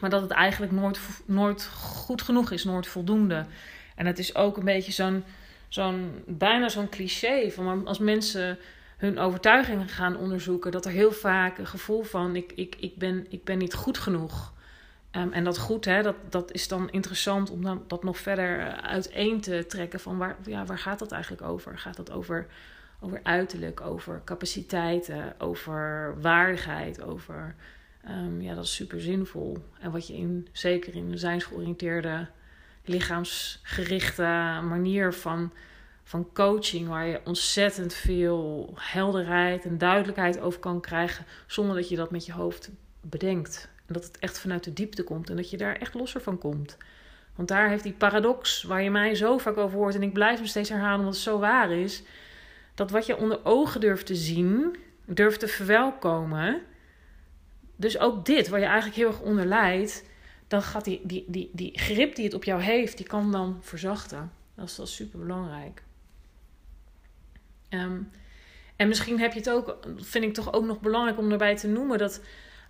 maar 0.00 0.10
dat 0.10 0.22
het 0.22 0.30
eigenlijk 0.30 0.72
nooit, 0.72 1.00
nooit 1.24 1.66
goed 1.66 2.22
genoeg 2.22 2.50
is, 2.50 2.64
nooit 2.64 2.86
voldoende. 2.86 3.46
En 3.94 4.06
het 4.06 4.18
is 4.18 4.34
ook 4.34 4.56
een 4.56 4.64
beetje 4.64 4.92
zo'n, 4.92 5.24
zo'n 5.68 6.22
bijna 6.26 6.68
zo'n 6.68 6.88
cliché 6.88 7.50
van 7.50 7.86
als 7.86 7.98
mensen 7.98 8.58
hun 8.96 9.18
overtuigingen 9.18 9.88
gaan 9.88 10.16
onderzoeken, 10.16 10.72
dat 10.72 10.84
er 10.84 10.92
heel 10.92 11.12
vaak 11.12 11.58
een 11.58 11.66
gevoel 11.66 12.02
van 12.02 12.36
ik, 12.36 12.52
ik, 12.54 12.76
ik, 12.78 12.96
ben, 12.96 13.26
ik 13.28 13.44
ben 13.44 13.58
niet 13.58 13.74
goed 13.74 13.98
genoeg. 13.98 14.52
Um, 15.16 15.32
en 15.32 15.44
dat 15.44 15.58
goed, 15.58 15.84
hè, 15.84 16.02
dat, 16.02 16.16
dat 16.28 16.52
is 16.52 16.68
dan 16.68 16.90
interessant 16.90 17.50
om 17.50 17.62
dan, 17.62 17.84
dat 17.86 18.04
nog 18.04 18.18
verder 18.18 18.58
eh, 18.60 18.72
uiteen 18.72 19.40
te 19.40 19.64
trekken 19.68 20.00
van 20.00 20.18
waar, 20.18 20.36
ja, 20.44 20.64
waar 20.64 20.78
gaat 20.78 20.98
dat 20.98 21.12
eigenlijk 21.12 21.42
over? 21.42 21.78
Gaat 21.78 21.96
dat 21.96 22.10
over, 22.10 22.46
over 23.00 23.20
uiterlijk, 23.22 23.80
over 23.80 24.22
capaciteiten, 24.24 25.34
over 25.38 26.14
waardigheid, 26.20 27.02
over 27.02 27.54
um, 28.08 28.40
ja, 28.40 28.54
dat 28.54 28.64
is 28.64 28.74
super 28.74 29.00
zinvol. 29.00 29.58
En 29.80 29.90
wat 29.90 30.06
je 30.06 30.16
in, 30.16 30.48
zeker 30.52 30.94
in 30.94 31.12
een 31.12 31.18
zijnsgeoriënteerde, 31.18 32.26
lichaamsgerichte 32.84 34.22
manier 34.68 35.12
van, 35.12 35.52
van 36.04 36.32
coaching, 36.32 36.88
waar 36.88 37.06
je 37.06 37.20
ontzettend 37.24 37.94
veel 37.94 38.72
helderheid 38.74 39.64
en 39.64 39.78
duidelijkheid 39.78 40.40
over 40.40 40.60
kan 40.60 40.80
krijgen, 40.80 41.24
zonder 41.46 41.76
dat 41.76 41.88
je 41.88 41.96
dat 41.96 42.10
met 42.10 42.26
je 42.26 42.32
hoofd 42.32 42.70
bedenkt. 43.00 43.68
En 43.86 43.94
dat 43.94 44.04
het 44.04 44.18
echt 44.18 44.38
vanuit 44.38 44.64
de 44.64 44.72
diepte 44.72 45.02
komt 45.02 45.30
en 45.30 45.36
dat 45.36 45.50
je 45.50 45.56
daar 45.56 45.76
echt 45.76 45.94
losser 45.94 46.20
van 46.20 46.38
komt. 46.38 46.76
Want 47.34 47.48
daar 47.48 47.68
heeft 47.68 47.82
die 47.82 47.92
paradox, 47.92 48.62
waar 48.62 48.82
je 48.82 48.90
mij 48.90 49.14
zo 49.14 49.38
vaak 49.38 49.56
over 49.56 49.78
hoort, 49.78 49.94
en 49.94 50.02
ik 50.02 50.12
blijf 50.12 50.36
hem 50.36 50.46
steeds 50.46 50.68
herhalen 50.68 50.98
omdat 50.98 51.14
het 51.14 51.22
zo 51.22 51.38
waar 51.38 51.70
is, 51.72 52.02
dat 52.74 52.90
wat 52.90 53.06
je 53.06 53.16
onder 53.16 53.44
ogen 53.44 53.80
durft 53.80 54.06
te 54.06 54.14
zien, 54.14 54.76
durft 55.04 55.40
te 55.40 55.48
verwelkomen, 55.48 56.62
dus 57.76 57.98
ook 57.98 58.26
dit, 58.26 58.48
waar 58.48 58.60
je 58.60 58.66
eigenlijk 58.66 58.96
heel 58.96 59.08
erg 59.08 59.20
onder 59.20 59.46
lijdt, 59.46 60.04
dan 60.48 60.62
gaat 60.62 60.84
die, 60.84 61.00
die, 61.04 61.24
die, 61.26 61.50
die 61.52 61.78
grip 61.78 62.14
die 62.14 62.24
het 62.24 62.34
op 62.34 62.44
jou 62.44 62.62
heeft, 62.62 62.96
die 62.96 63.06
kan 63.06 63.32
dan 63.32 63.58
verzachten. 63.60 64.32
Dat 64.54 64.68
is, 64.68 64.74
dat 64.74 64.88
super 64.88 65.18
belangrijk. 65.18 65.82
Ehm, 67.74 67.98
en 68.76 68.88
misschien 68.88 69.20
heb 69.20 69.32
je 69.32 69.38
het 69.38 69.50
ook, 69.50 69.78
vind 69.96 70.24
ik 70.24 70.34
toch 70.34 70.52
ook 70.52 70.64
nog 70.64 70.80
belangrijk 70.80 71.18
om 71.18 71.32
erbij 71.32 71.56
te 71.56 71.68
noemen, 71.68 71.98
dat 71.98 72.20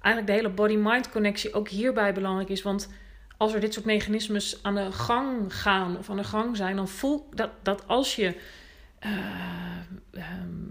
eigenlijk 0.01 0.27
de 0.27 0.33
hele 0.33 0.55
body-mind 0.55 1.11
connectie 1.11 1.53
ook 1.53 1.69
hierbij 1.69 2.15
belangrijk 2.15 2.49
is. 2.49 2.63
Want 2.63 2.89
als 3.37 3.55
er 3.55 3.61
dit 3.61 3.73
soort 3.75 3.87
mechanismes 3.87 4.63
aan 4.63 4.75
de 4.75 4.93
gang 4.93 5.55
gaan 5.55 5.99
of 5.99 6.11
aan 6.11 6.17
de 6.17 6.25
gang 6.25 6.57
zijn, 6.57 6.77
dan 6.77 6.89
voel 6.89 7.29
dat, 7.35 7.51
dat 7.63 7.89
als 7.89 8.17
je 8.17 8.35
ehm, 8.99 9.13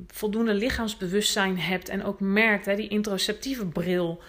voldoende 0.08 0.54
lichaamsbewustzijn 0.54 1.60
hebt 1.60 1.90
en 1.90 2.04
ook 2.04 2.20
merkt, 2.20 2.66
hè, 2.66 2.76
die 2.76 2.88
introceptieve 2.88 3.66
bril, 3.66 4.22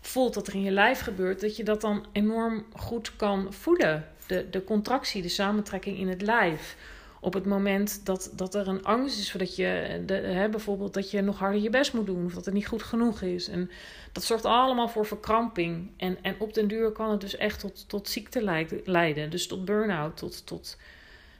voelt 0.00 0.34
dat 0.34 0.46
er 0.46 0.54
in 0.54 0.62
je 0.62 0.70
lijf 0.70 1.00
gebeurt, 1.00 1.40
dat 1.40 1.56
je 1.56 1.64
dat 1.64 1.80
dan 1.80 2.06
enorm 2.12 2.64
goed 2.72 3.16
kan 3.16 3.52
voelen. 3.52 4.08
De, 4.26 4.46
de 4.50 4.64
contractie, 4.64 5.22
de 5.22 5.28
samentrekking 5.28 5.98
in 5.98 6.08
het 6.08 6.22
lijf. 6.22 6.76
Op 7.24 7.34
het 7.34 7.46
moment 7.46 8.06
dat, 8.06 8.32
dat 8.36 8.54
er 8.54 8.68
een 8.68 8.84
angst 8.84 9.18
is 9.18 9.30
voordat 9.30 9.56
je 9.56 10.02
de, 10.06 10.14
hè, 10.14 10.48
bijvoorbeeld 10.48 10.94
dat 10.94 11.10
je 11.10 11.20
nog 11.20 11.38
harder 11.38 11.60
je 11.60 11.70
best 11.70 11.92
moet 11.92 12.06
doen 12.06 12.24
of 12.24 12.34
dat 12.34 12.44
het 12.44 12.54
niet 12.54 12.66
goed 12.66 12.82
genoeg 12.82 13.22
is. 13.22 13.48
En 13.48 13.70
dat 14.12 14.24
zorgt 14.24 14.44
allemaal 14.44 14.88
voor 14.88 15.06
verkramping. 15.06 15.90
En, 15.96 16.18
en 16.22 16.34
op 16.38 16.54
den 16.54 16.68
duur 16.68 16.90
kan 16.90 17.10
het 17.10 17.20
dus 17.20 17.36
echt 17.36 17.60
tot, 17.60 17.88
tot 17.88 18.08
ziekte 18.08 18.70
leiden. 18.84 19.30
Dus 19.30 19.46
tot 19.46 19.64
burn-out. 19.64 20.16
Tot, 20.16 20.46
tot, 20.46 20.78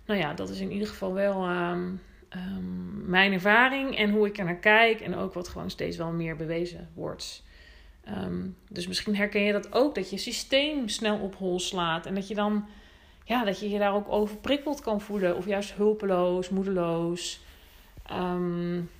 nou 0.07 0.21
ja, 0.21 0.35
dat 0.35 0.49
is 0.49 0.61
in 0.61 0.73
ieder 0.73 0.89
geval 0.89 1.13
wel 1.13 1.45
ehm, 1.45 1.91
ehm, 2.29 3.11
mijn 3.11 3.33
ervaring 3.33 3.97
en 3.97 4.11
hoe 4.11 4.27
ik 4.27 4.39
er 4.39 4.45
naar 4.45 4.57
kijk. 4.57 5.01
En 5.01 5.17
ook 5.17 5.35
wat 5.35 5.49
gewoon 5.49 5.71
steeds 5.71 5.97
wel 5.97 6.13
meer 6.13 6.37
bewezen 6.37 6.89
wordt. 6.95 7.43
Ehm, 8.05 8.47
dus 8.69 8.87
misschien 8.87 9.17
herken 9.17 9.43
je 9.43 9.53
dat 9.53 9.73
ook, 9.73 9.95
dat 9.95 10.11
je 10.11 10.17
systeem 10.17 10.89
snel 10.89 11.19
op 11.19 11.35
hol 11.35 11.61
slaat. 11.61 12.07
En 12.07 12.15
dat 12.15 12.29
je 12.29 12.35
dan, 12.35 12.69
ja, 13.33 13.45
dat 13.45 13.61
je 13.61 13.71
je 13.71 13.79
daar 13.79 13.95
ook 13.95 14.09
overprikkeld 14.09 14.81
kan 14.81 15.01
voelen. 15.01 15.37
Of 15.37 15.47
juist 15.47 15.75
hulpeloos, 15.75 16.49
moedeloos. 16.49 17.41
Um, 18.11 18.91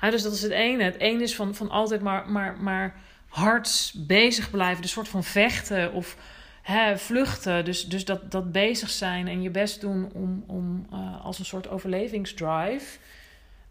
dus 0.00 0.22
dat 0.22 0.32
is 0.32 0.42
het 0.42 0.52
ene. 0.52 0.82
Het 0.82 0.98
ene 0.98 1.22
is 1.22 1.36
van, 1.36 1.54
van 1.54 1.70
altijd 1.70 2.02
maar, 2.02 2.30
maar, 2.30 2.56
maar 2.60 2.94
hard 3.28 3.94
bezig 3.96 4.50
blijven. 4.50 4.82
De 4.82 4.88
soort 4.88 5.08
van 5.08 5.24
vechten 5.24 5.92
of 5.92 6.16
hè, 6.62 6.98
vluchten. 6.98 7.64
Dus, 7.64 7.84
dus 7.84 8.04
dat, 8.04 8.30
dat 8.30 8.52
bezig 8.52 8.90
zijn 8.90 9.28
en 9.28 9.42
je 9.42 9.50
best 9.50 9.80
doen 9.80 10.10
om, 10.14 10.44
om 10.46 10.86
uh, 10.92 11.24
als 11.24 11.38
een 11.38 11.44
soort 11.44 11.68
overlevingsdrive. 11.68 12.98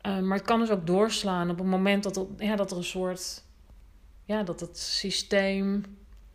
Uh, 0.01 0.19
maar 0.19 0.37
het 0.37 0.47
kan 0.47 0.59
dus 0.59 0.69
ook 0.69 0.87
doorslaan 0.87 1.49
op 1.49 1.57
het 1.57 1.67
moment 1.67 2.03
dat, 2.03 2.25
ja, 2.37 2.55
dat 2.55 2.71
er 2.71 2.77
een 2.77 2.83
soort 2.83 3.43
ja, 4.25 4.43
dat 4.43 4.59
het 4.59 4.77
systeem 4.77 5.83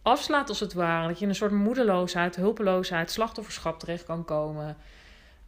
afslaat 0.03 0.49
als 0.49 0.61
het 0.61 0.73
ware. 0.73 1.09
Dat 1.09 1.17
je 1.17 1.23
in 1.23 1.31
een 1.31 1.37
soort 1.37 1.53
moedeloosheid, 1.53 2.37
hulpeloosheid, 2.37 3.11
slachtofferschap 3.11 3.79
terecht 3.79 4.05
kan 4.05 4.25
komen. 4.25 4.77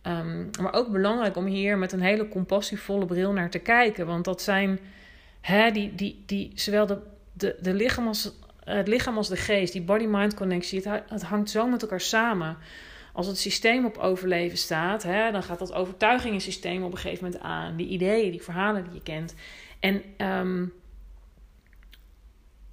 Um, 0.06 0.50
maar 0.60 0.72
ook 0.72 0.90
belangrijk 0.90 1.36
om 1.36 1.46
hier 1.46 1.78
met 1.78 1.92
een 1.92 2.00
hele 2.00 2.28
compassievolle 2.28 3.06
bril 3.06 3.32
naar 3.32 3.50
te 3.50 3.58
kijken. 3.58 4.06
Want 4.06 4.24
dat 4.24 4.42
zijn 4.42 4.80
hè, 5.40 5.70
die, 5.70 5.94
die, 5.94 6.22
die, 6.26 6.52
zowel 6.54 6.86
de, 6.86 6.98
de, 7.32 7.56
de 7.60 7.74
lichaam 7.74 8.06
als, 8.06 8.32
het 8.64 8.88
lichaam 8.88 9.16
als 9.16 9.28
de 9.28 9.36
geest, 9.36 9.72
die 9.72 9.82
body-mind 9.82 10.34
connectie, 10.34 10.82
het, 10.82 11.02
het 11.08 11.22
hangt 11.22 11.50
zo 11.50 11.66
met 11.66 11.82
elkaar 11.82 12.00
samen. 12.00 12.56
Als 13.12 13.26
het 13.26 13.38
systeem 13.38 13.84
op 13.84 13.96
overleven 13.98 14.58
staat, 14.58 15.02
hè, 15.02 15.30
dan 15.30 15.42
gaat 15.42 15.58
dat 15.58 15.72
overtuigingensysteem 15.72 16.82
op 16.82 16.92
een 16.92 16.98
gegeven 16.98 17.24
moment 17.24 17.42
aan. 17.42 17.76
Die 17.76 17.88
ideeën, 17.88 18.30
die 18.30 18.42
verhalen 18.42 18.84
die 18.84 18.94
je 18.94 19.02
kent. 19.02 19.34
En 19.80 20.02
um, 20.18 20.72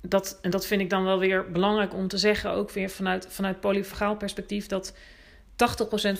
dat, 0.02 0.40
en 0.42 0.52
dat 0.52 0.66
vind 0.66 0.82
ik 0.82 0.90
dan 0.90 1.04
wel 1.04 1.20
weer 1.20 1.52
belangrijk 1.52 1.94
om 1.94 2.08
te 2.08 2.18
zeggen, 2.18 2.52
ook 2.52 2.72
weer 2.72 2.90
vanuit, 2.90 3.28
vanuit 3.30 3.60
polyfagaal 3.60 4.16
perspectief, 4.16 4.68
dat 4.68 4.94
80% 4.94 4.96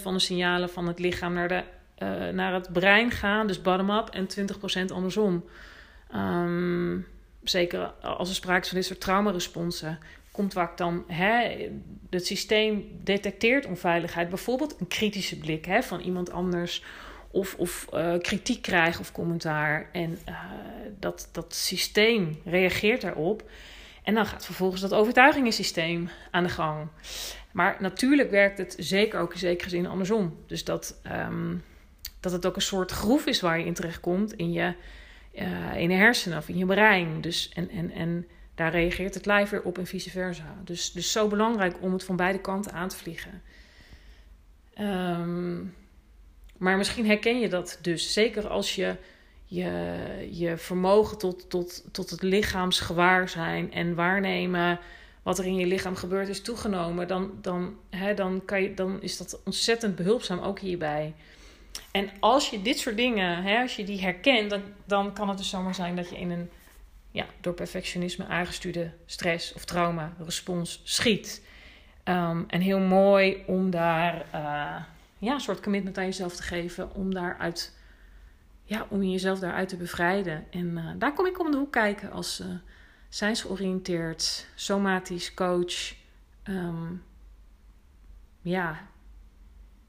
van 0.02 0.14
de 0.14 0.20
signalen 0.20 0.70
van 0.70 0.88
het 0.88 1.00
lichaam 1.00 1.34
naar, 1.34 1.48
de, 1.48 1.64
uh, 2.00 2.34
naar 2.34 2.54
het 2.54 2.74
brein 2.74 3.12
gaan, 3.12 3.48
dus 3.48 3.62
bottom-up, 3.62 4.10
en 4.10 4.28
20% 4.28 4.92
andersom. 4.94 5.46
Um, 6.16 7.08
zeker 7.44 7.80
als 8.02 8.30
er 8.30 8.36
sprake 8.36 8.62
is 8.62 8.68
van 8.68 8.78
dit 8.78 8.88
soort 8.88 9.02
traumaresponsen, 9.02 10.00
komt 10.32 10.54
vaak 10.54 10.78
dan 10.78 11.04
hè, 11.08 11.68
het 12.10 12.26
systeem 12.26 13.00
detecteert 13.04 13.66
onveiligheid, 13.66 14.30
bijvoorbeeld 14.30 14.76
een 14.80 14.88
kritische 14.88 15.38
blik 15.38 15.66
hè, 15.66 15.82
van 15.84 16.00
iemand 16.00 16.32
anders. 16.32 16.84
Of, 17.32 17.56
of 17.56 17.88
uh, 17.94 18.18
kritiek 18.18 18.62
krijgen 18.62 19.02
of 19.02 19.12
commentaar. 19.12 19.90
En 19.92 20.20
uh, 20.30 20.40
dat, 21.00 21.30
dat 21.32 21.56
systeem 21.56 22.42
reageert 22.46 23.02
daarop. 23.02 23.50
En 24.04 24.14
dan 24.14 24.26
gaat 24.26 24.46
vervolgens 24.46 24.82
dat 24.82 24.94
overtuigingensysteem 24.94 26.10
aan 26.32 26.44
de 26.44 26.50
gang. 26.50 26.88
Maar 27.52 27.78
natuurlijk 27.80 28.30
werkt 28.30 28.58
het 28.58 28.76
zeker 28.78 29.20
ook 29.20 29.34
in 29.34 29.40
zekere 29.40 29.70
zin 29.70 29.88
andersom. 29.88 30.38
Dus 30.48 30.64
dat, 30.64 31.02
um, 31.12 31.64
dat 32.20 32.32
het 32.32 32.46
ook 32.46 32.56
een 32.56 32.62
soort 32.62 32.92
groef 32.92 33.26
is 33.26 33.42
waar 33.42 33.60
je 33.60 33.66
in 33.66 33.74
terechtkomt 33.74 34.34
in 34.34 34.52
je, 34.52 34.74
uh, 35.34 35.76
in 35.76 35.90
je 35.90 35.96
hersenen 35.98 36.38
of 36.38 36.50
in 36.50 36.58
je 36.58 36.66
brein. 36.66 37.22
Dus, 37.22 37.50
en, 37.54 37.70
en, 37.70 37.92
en 37.92 38.28
daar 38.56 38.72
reageert 38.72 39.14
het 39.14 39.26
lijf 39.26 39.50
weer 39.50 39.64
op 39.64 39.78
en 39.78 39.88
vice 39.88 40.10
versa. 40.10 40.56
Dus, 40.64 40.92
dus 40.92 41.12
zo 41.12 41.28
belangrijk 41.28 41.82
om 41.82 41.94
het 41.94 42.04
van 42.04 42.16
beide 42.16 42.40
kanten 42.40 42.72
aan 42.72 42.90
te 42.90 42.96
vliegen. 42.96 43.42
Um, 44.80 45.76
maar 46.60 46.78
misschien 46.78 47.06
herken 47.06 47.40
je 47.40 47.50
dat 47.50 47.80
dus. 47.82 48.14
Zeker 48.14 48.48
als 48.48 48.76
je 48.76 48.96
je, 49.46 50.28
je 50.32 50.58
vermogen 50.58 51.18
tot, 51.18 51.50
tot, 51.50 51.84
tot 51.92 52.10
het 52.10 52.22
lichaamsgewaar 52.22 53.30
zijn 53.30 53.74
en 53.74 53.96
waarnemen 53.96 54.80
wat 55.24 55.40
er 55.40 55.46
in 55.46 55.56
je 55.56 55.66
lichaam 55.66 55.96
gebeurt 55.96 56.28
is 56.28 56.42
toegenomen, 56.42 57.08
dan, 57.08 57.32
dan, 57.42 57.78
hè, 57.90 58.14
dan, 58.14 58.42
kan 58.46 58.62
je, 58.62 58.74
dan 58.74 59.02
is 59.02 59.18
dat 59.18 59.40
ontzettend 59.46 59.96
behulpzaam 59.96 60.40
ook 60.40 60.60
hierbij. 60.60 61.14
En 61.92 62.10
als 62.20 62.50
je 62.50 62.62
dit 62.62 62.80
soort 62.80 62.98
dingen, 62.98 63.44
hè, 63.44 63.62
als 63.62 63.76
je 63.76 63.84
die 63.84 64.02
herkent, 64.02 64.50
dan, 64.50 64.62
dan 64.86 65.14
kan 65.14 65.30
het 65.30 65.38
dus 65.38 65.50
zomaar 65.50 65.76
zijn 65.76 65.96
dat 65.96 66.10
je 66.10 66.18
in 66.18 66.32
een 66.32 66.50
ja, 67.12 67.26
door 67.42 67.54
perfectionisme 67.54 68.26
aangestuurde 68.26 68.92
stress 69.06 69.54
of 69.54 69.66
trauma 69.66 70.14
respons 70.24 70.82
schiet. 70.84 71.42
Um, 72.04 72.46
en 72.48 72.62
heel 72.62 72.80
mooi 72.80 73.44
om 73.48 73.70
daar 73.70 74.26
uh, 74.36 74.76
ja, 75.20 75.34
een 75.34 75.40
soort 75.40 75.62
commitment 75.62 75.98
aan 75.98 76.06
jezelf 76.06 76.36
te 76.36 76.44
geven, 76.44 76.94
om 76.94 77.14
daaruit 77.14 77.78
ja, 78.64 78.86
om 78.90 79.04
jezelf 79.04 79.40
daaruit 79.40 79.70
te 79.70 79.78
bevrijden. 79.78 80.46
En 80.52 80.78
uh, 80.78 80.92
daar 80.98 81.14
kom 81.14 81.26
ik 81.26 81.40
om 81.40 81.52
de 81.52 81.58
hoek 81.58 81.72
kijken 81.72 82.12
als 82.12 82.40
uh, 82.40 82.48
somatisch 84.56 85.34
coach. 85.34 85.94
Um, 86.44 87.04
ja, 88.42 88.88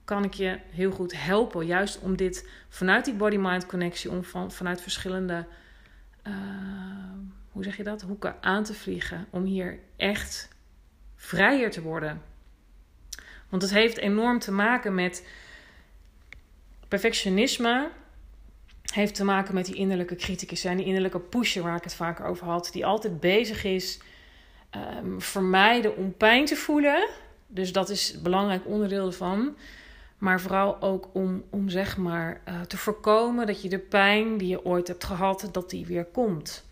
kan 0.04 0.24
ik 0.24 0.34
je 0.34 0.58
heel 0.70 0.90
goed 0.90 1.22
helpen. 1.22 1.66
Juist 1.66 1.98
om 1.98 2.16
dit 2.16 2.48
vanuit 2.68 3.04
die 3.04 3.14
body-mind 3.14 3.66
connectie, 3.66 4.10
om 4.10 4.24
van, 4.24 4.52
vanuit 4.52 4.80
verschillende, 4.80 5.46
uh, 6.26 6.34
hoe 7.52 7.64
zeg 7.64 7.76
je 7.76 7.82
dat, 7.82 8.02
hoeken 8.02 8.42
aan 8.42 8.64
te 8.64 8.74
vliegen. 8.74 9.26
Om 9.30 9.44
hier 9.44 9.78
echt 9.96 10.48
vrijer 11.16 11.70
te 11.70 11.82
worden. 11.82 12.22
Want 13.50 13.62
het 13.62 13.70
heeft 13.70 13.98
enorm 13.98 14.38
te 14.38 14.52
maken 14.52 14.94
met 14.94 15.26
perfectionisme 16.88 17.90
heeft 18.92 19.14
te 19.14 19.24
maken 19.24 19.54
met 19.54 19.66
die 19.66 19.74
innerlijke 19.74 20.16
criticus 20.16 20.64
en 20.64 20.76
die 20.76 20.86
innerlijke 20.86 21.20
pusher 21.20 21.62
waar 21.62 21.76
ik 21.76 21.84
het 21.84 21.94
vaker 21.94 22.24
over 22.24 22.46
had, 22.46 22.70
die 22.72 22.86
altijd 22.86 23.20
bezig 23.20 23.64
is 23.64 24.00
um, 25.02 25.20
vermijden 25.20 25.96
om 25.96 26.16
pijn 26.16 26.44
te 26.44 26.56
voelen. 26.56 27.08
Dus 27.46 27.72
dat 27.72 27.88
is 27.88 28.12
een 28.14 28.22
belangrijk 28.22 28.66
onderdeel 28.66 29.06
ervan. 29.06 29.56
Maar 30.18 30.40
vooral 30.40 30.80
ook 30.82 31.08
om, 31.12 31.44
om 31.50 31.68
zeg 31.68 31.96
maar 31.96 32.40
uh, 32.48 32.60
te 32.60 32.76
voorkomen 32.76 33.46
dat 33.46 33.62
je 33.62 33.68
de 33.68 33.78
pijn 33.78 34.38
die 34.38 34.48
je 34.48 34.64
ooit 34.64 34.88
hebt 34.88 35.04
gehad, 35.04 35.48
dat 35.52 35.70
die 35.70 35.86
weer 35.86 36.04
komt. 36.04 36.64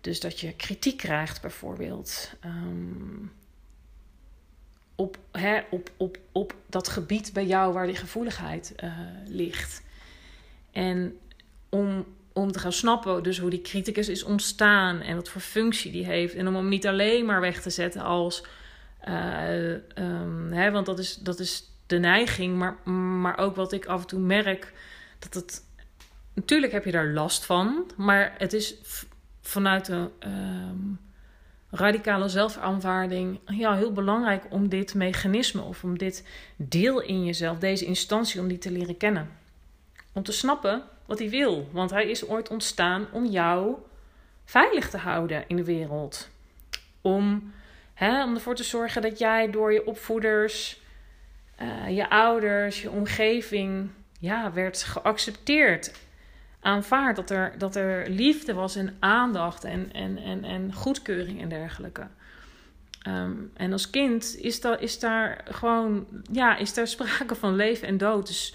Dus 0.00 0.20
dat 0.20 0.40
je 0.40 0.52
kritiek 0.52 0.96
krijgt 0.96 1.40
bijvoorbeeld. 1.40 2.32
Um, 2.44 3.32
op, 4.96 5.18
hè, 5.32 5.60
op, 5.70 5.90
op, 5.96 6.18
op 6.32 6.54
dat 6.66 6.88
gebied 6.88 7.32
bij 7.32 7.46
jou 7.46 7.72
waar 7.72 7.86
die 7.86 7.96
gevoeligheid 7.96 8.74
uh, 8.84 8.92
ligt. 9.26 9.82
En 10.72 11.18
om, 11.68 12.06
om 12.32 12.52
te 12.52 12.58
gaan 12.58 12.72
snappen 12.72 13.22
dus 13.22 13.38
hoe 13.38 13.50
die 13.50 13.62
criticus 13.62 14.08
is 14.08 14.22
ontstaan 14.22 15.00
en 15.00 15.16
wat 15.16 15.28
voor 15.28 15.40
functie 15.40 15.92
die 15.92 16.04
heeft. 16.04 16.34
En 16.34 16.48
om 16.48 16.54
hem 16.54 16.68
niet 16.68 16.86
alleen 16.86 17.26
maar 17.26 17.40
weg 17.40 17.62
te 17.62 17.70
zetten 17.70 18.00
als... 18.00 18.44
Uh, 19.08 19.14
hè, 20.50 20.70
want 20.70 20.86
dat 20.86 20.98
is, 20.98 21.14
dat 21.14 21.38
is 21.38 21.70
de 21.86 21.98
neiging, 21.98 22.56
maar, 22.56 22.90
maar 22.92 23.38
ook 23.38 23.56
wat 23.56 23.72
ik 23.72 23.86
af 23.86 24.00
en 24.00 24.06
toe 24.06 24.20
merk... 24.20 24.72
dat 25.18 25.34
het... 25.34 25.64
Natuurlijk 26.34 26.72
heb 26.72 26.84
je 26.84 26.90
daar 26.90 27.06
last 27.06 27.44
van, 27.44 27.90
maar 27.96 28.34
het 28.38 28.52
is 28.52 28.74
vanuit 29.40 29.88
een... 29.88 30.10
Um, 30.26 30.98
radicale 31.70 32.28
zelfaanvaarding 32.28 33.40
ja, 33.46 33.74
heel 33.74 33.92
belangrijk 33.92 34.44
om 34.50 34.68
dit 34.68 34.94
mechanisme 34.94 35.62
of 35.62 35.84
om 35.84 35.98
dit 35.98 36.26
deel 36.56 37.00
in 37.00 37.24
jezelf, 37.24 37.58
deze 37.58 37.84
instantie, 37.84 38.40
om 38.40 38.48
die 38.48 38.58
te 38.58 38.70
leren 38.70 38.96
kennen. 38.96 39.28
Om 40.12 40.22
te 40.22 40.32
snappen 40.32 40.82
wat 41.06 41.18
hij 41.18 41.30
wil. 41.30 41.68
Want 41.72 41.90
hij 41.90 42.10
is 42.10 42.28
ooit 42.28 42.48
ontstaan 42.48 43.06
om 43.12 43.26
jou 43.26 43.74
veilig 44.44 44.90
te 44.90 44.98
houden 44.98 45.44
in 45.46 45.56
de 45.56 45.64
wereld. 45.64 46.28
Om, 47.00 47.52
hè, 47.94 48.24
om 48.24 48.34
ervoor 48.34 48.54
te 48.54 48.64
zorgen 48.64 49.02
dat 49.02 49.18
jij 49.18 49.50
door 49.50 49.72
je 49.72 49.86
opvoeders, 49.86 50.80
uh, 51.62 51.96
je 51.96 52.10
ouders, 52.10 52.82
je 52.82 52.90
omgeving, 52.90 53.90
ja, 54.18 54.52
werd 54.52 54.82
geaccepteerd. 54.82 55.92
Aanvaard 56.66 57.16
dat 57.16 57.30
er, 57.30 57.54
dat 57.58 57.76
er 57.76 58.10
liefde 58.10 58.54
was 58.54 58.76
en 58.76 58.96
aandacht 58.98 59.64
en, 59.64 59.92
en, 59.92 60.18
en, 60.18 60.44
en 60.44 60.74
goedkeuring 60.74 61.40
en 61.40 61.48
dergelijke. 61.48 62.06
Um, 63.08 63.50
en 63.54 63.72
als 63.72 63.90
kind 63.90 64.36
is, 64.38 64.60
dat, 64.60 64.80
is 64.80 64.98
daar 64.98 65.44
gewoon, 65.50 66.06
ja, 66.32 66.56
is 66.56 66.74
daar 66.74 66.86
sprake 66.86 67.34
van 67.34 67.56
leven 67.56 67.88
en 67.88 67.98
dood. 67.98 68.26
Dus 68.26 68.54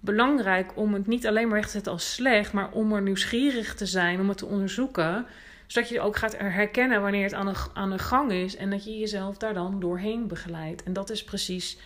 belangrijk 0.00 0.76
om 0.76 0.94
het 0.94 1.06
niet 1.06 1.26
alleen 1.26 1.48
maar 1.48 1.56
weg 1.56 1.66
te 1.66 1.70
zetten 1.70 1.92
als 1.92 2.14
slecht, 2.14 2.52
maar 2.52 2.70
om 2.72 2.92
er 2.92 3.02
nieuwsgierig 3.02 3.74
te 3.74 3.86
zijn, 3.86 4.20
om 4.20 4.28
het 4.28 4.38
te 4.38 4.46
onderzoeken. 4.46 5.26
Zodat 5.66 5.88
je 5.88 6.00
ook 6.00 6.16
gaat 6.16 6.38
herkennen 6.38 7.02
wanneer 7.02 7.24
het 7.24 7.34
aan 7.34 7.46
de, 7.46 7.54
aan 7.74 7.90
de 7.90 7.98
gang 7.98 8.32
is 8.32 8.56
en 8.56 8.70
dat 8.70 8.84
je 8.84 8.98
jezelf 8.98 9.36
daar 9.36 9.54
dan 9.54 9.80
doorheen 9.80 10.26
begeleidt. 10.26 10.82
En 10.82 10.92
dat 10.92 11.10
is 11.10 11.24
precies 11.24 11.78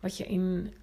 wat 0.00 0.16
je 0.16 0.24
in 0.24 0.74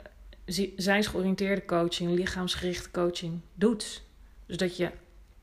zijnsgeoriënteerde 0.76 1.66
coaching, 1.66 2.12
lichaamsgerichte 2.12 2.92
coaching 2.92 3.40
doet. 3.54 4.12
Dus 4.46 4.58
dat 4.58 4.78
je, 4.78 4.92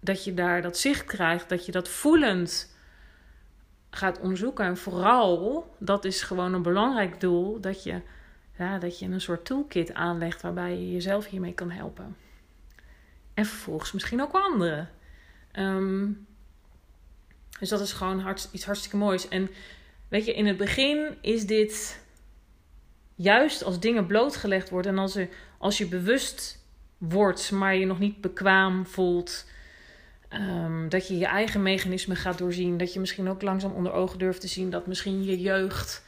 dat 0.01 0.25
je 0.25 0.35
daar 0.35 0.63
dat 0.63 0.79
zicht 0.79 1.05
krijgt, 1.05 1.49
dat 1.49 1.67
je 1.67 1.73
dat 1.73 1.89
voelend 1.89 2.75
gaat 3.91 4.21
onderzoeken. 4.21 4.65
En 4.65 4.77
vooral, 4.77 5.67
dat 5.79 6.05
is 6.05 6.23
gewoon 6.23 6.55
een 6.55 6.63
belangrijk 6.63 7.21
doel, 7.21 7.61
dat 7.61 7.83
je, 7.83 8.01
ja, 8.59 8.79
dat 8.79 8.99
je 8.99 9.07
een 9.07 9.21
soort 9.21 9.45
toolkit 9.45 9.95
aanlegt 9.95 10.43
waarbij 10.43 10.71
je 10.71 10.93
jezelf 10.93 11.27
hiermee 11.27 11.55
kan 11.55 11.71
helpen. 11.71 12.17
En 13.35 13.47
vervolgens 13.47 13.93
misschien 13.93 14.23
ook 14.23 14.33
anderen. 14.33 14.91
Ehm, 15.53 16.09
dus 17.59 17.69
dat 17.69 17.81
is 17.81 17.93
gewoon 17.93 18.21
hart, 18.21 18.49
iets 18.53 18.65
hartstikke 18.65 18.97
moois. 18.97 19.29
En 19.29 19.51
weet 20.09 20.25
je, 20.25 20.35
in 20.35 20.47
het 20.47 20.57
begin 20.57 21.19
is 21.21 21.47
dit 21.47 22.01
juist 23.15 23.63
als 23.63 23.81
dingen 23.81 24.07
blootgelegd 24.07 24.71
worden 24.71 24.93
en 24.93 24.99
als, 24.99 25.17
er, 25.17 25.29
als 25.59 25.79
je 25.79 25.87
bewust 25.87 26.60
wordt, 27.01 27.51
maar 27.51 27.77
je 27.77 27.87
nog 27.87 27.99
niet 27.99 28.21
bekwaam 28.21 28.87
voelt. 28.87 29.47
Ehm, 30.29 30.89
dat 30.89 31.09
je 31.09 31.19
je 31.19 31.27
eigen 31.27 31.63
mechanismen 31.63 32.17
gaat 32.17 32.39
doorzien. 32.39 32.77
Dat 32.79 32.93
je 32.93 33.01
misschien 33.01 33.29
ook 33.29 33.43
langzaam 33.43 33.73
onder 33.73 33.93
ogen 33.93 34.19
durft 34.19 34.41
te 34.41 34.49
zien 34.49 34.71
dat 34.71 34.87
misschien 34.87 35.25
je 35.25 35.41
jeugd 35.41 36.05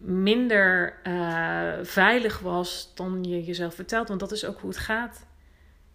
minder 0.00 0.98
uh, 1.04 1.72
veilig 1.82 2.38
was 2.38 2.92
dan 2.94 3.24
je 3.24 3.44
jezelf 3.44 3.74
vertelt. 3.74 4.08
Want 4.08 4.20
dat 4.20 4.32
is 4.32 4.44
ook 4.44 4.60
hoe 4.60 4.70
het 4.70 4.78
gaat. 4.78 5.26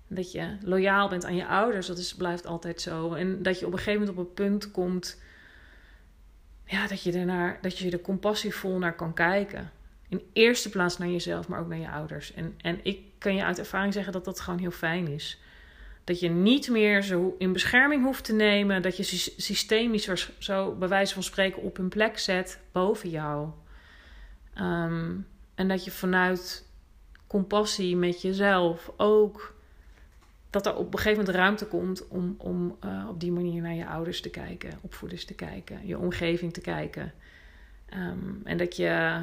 Dat 0.08 0.32
je 0.32 0.58
loyaal 0.62 1.10
bent 1.10 1.26
aan 1.26 1.36
je 1.36 1.48
ouders, 1.48 1.88
dat 1.88 1.98
is, 1.98 2.16
blijft 2.16 2.46
altijd 2.46 2.82
zo. 2.82 3.14
En 3.14 3.44
dat 3.44 3.60
je 3.60 3.66
op 3.66 3.72
een 3.72 3.78
gegeven 3.78 4.00
moment 4.00 4.18
op 4.18 4.26
een 4.26 4.34
punt 4.34 4.72
komt. 4.72 5.22
Ja, 6.66 6.88
dat 6.88 7.04
je, 7.04 7.12
ernaar, 7.12 7.58
dat 7.62 7.78
je 7.78 7.92
er 7.92 8.00
compassievol 8.00 8.78
naar 8.78 8.96
kan 8.96 9.14
kijken. 9.14 9.72
In 10.10 10.22
eerste 10.34 10.70
plaats 10.70 10.98
naar 10.98 11.10
jezelf, 11.10 11.48
maar 11.48 11.60
ook 11.60 11.68
naar 11.68 11.80
je 11.80 11.90
ouders. 11.90 12.34
En, 12.34 12.56
en 12.62 12.80
ik 12.84 13.00
kan 13.18 13.36
je 13.36 13.44
uit 13.44 13.60
ervaring 13.60 13.94
zeggen 13.94 14.14
dat 14.14 14.26
dat 14.26 14.40
gewoon 14.40 14.60
heel 14.60 14.72
fijn 14.72 15.08
is. 15.08 15.40
Dat 16.04 16.20
je 16.20 16.30
niet 16.30 16.70
meer 16.70 17.02
zo 17.02 17.36
in 17.38 17.54
bescherming 17.54 18.04
hoeft 18.04 18.24
te 18.24 18.34
nemen. 18.34 18.82
Dat 18.82 18.98
je 18.98 19.04
systemisch 19.38 20.30
zo 20.38 20.76
bij 20.76 20.88
wijze 20.88 21.14
van 21.14 21.24
spreken 21.24 21.62
op 21.62 21.78
een 21.78 21.90
plek 21.90 22.18
zet 22.18 22.60
boven 22.72 23.10
jou. 23.10 23.50
Ehm, 24.54 25.12
en 25.56 25.68
dat 25.68 25.86
je 25.86 25.92
vanuit 25.92 26.66
compassie 27.28 27.96
met 27.96 28.22
jezelf 28.22 28.92
ook. 28.98 29.54
Dat 30.50 30.66
er 30.66 30.76
op 30.76 30.94
een 30.94 31.00
gegeven 31.00 31.18
moment 31.18 31.36
ruimte 31.38 31.66
komt 31.66 32.08
om, 32.08 32.36
om 32.38 32.78
uh, 32.86 33.06
op 33.10 33.20
die 33.20 33.32
manier 33.32 33.62
naar 33.62 33.74
je 33.74 33.88
ouders 33.88 34.22
te 34.22 34.30
kijken, 34.30 34.80
opvoeders 34.82 35.26
te 35.26 35.34
kijken, 35.34 35.88
je 35.88 35.98
omgeving 35.98 36.54
te 36.54 36.62
kijken. 36.62 37.14
Um, 37.94 38.42
en 38.44 38.58
dat 38.58 38.76
je, 38.76 39.22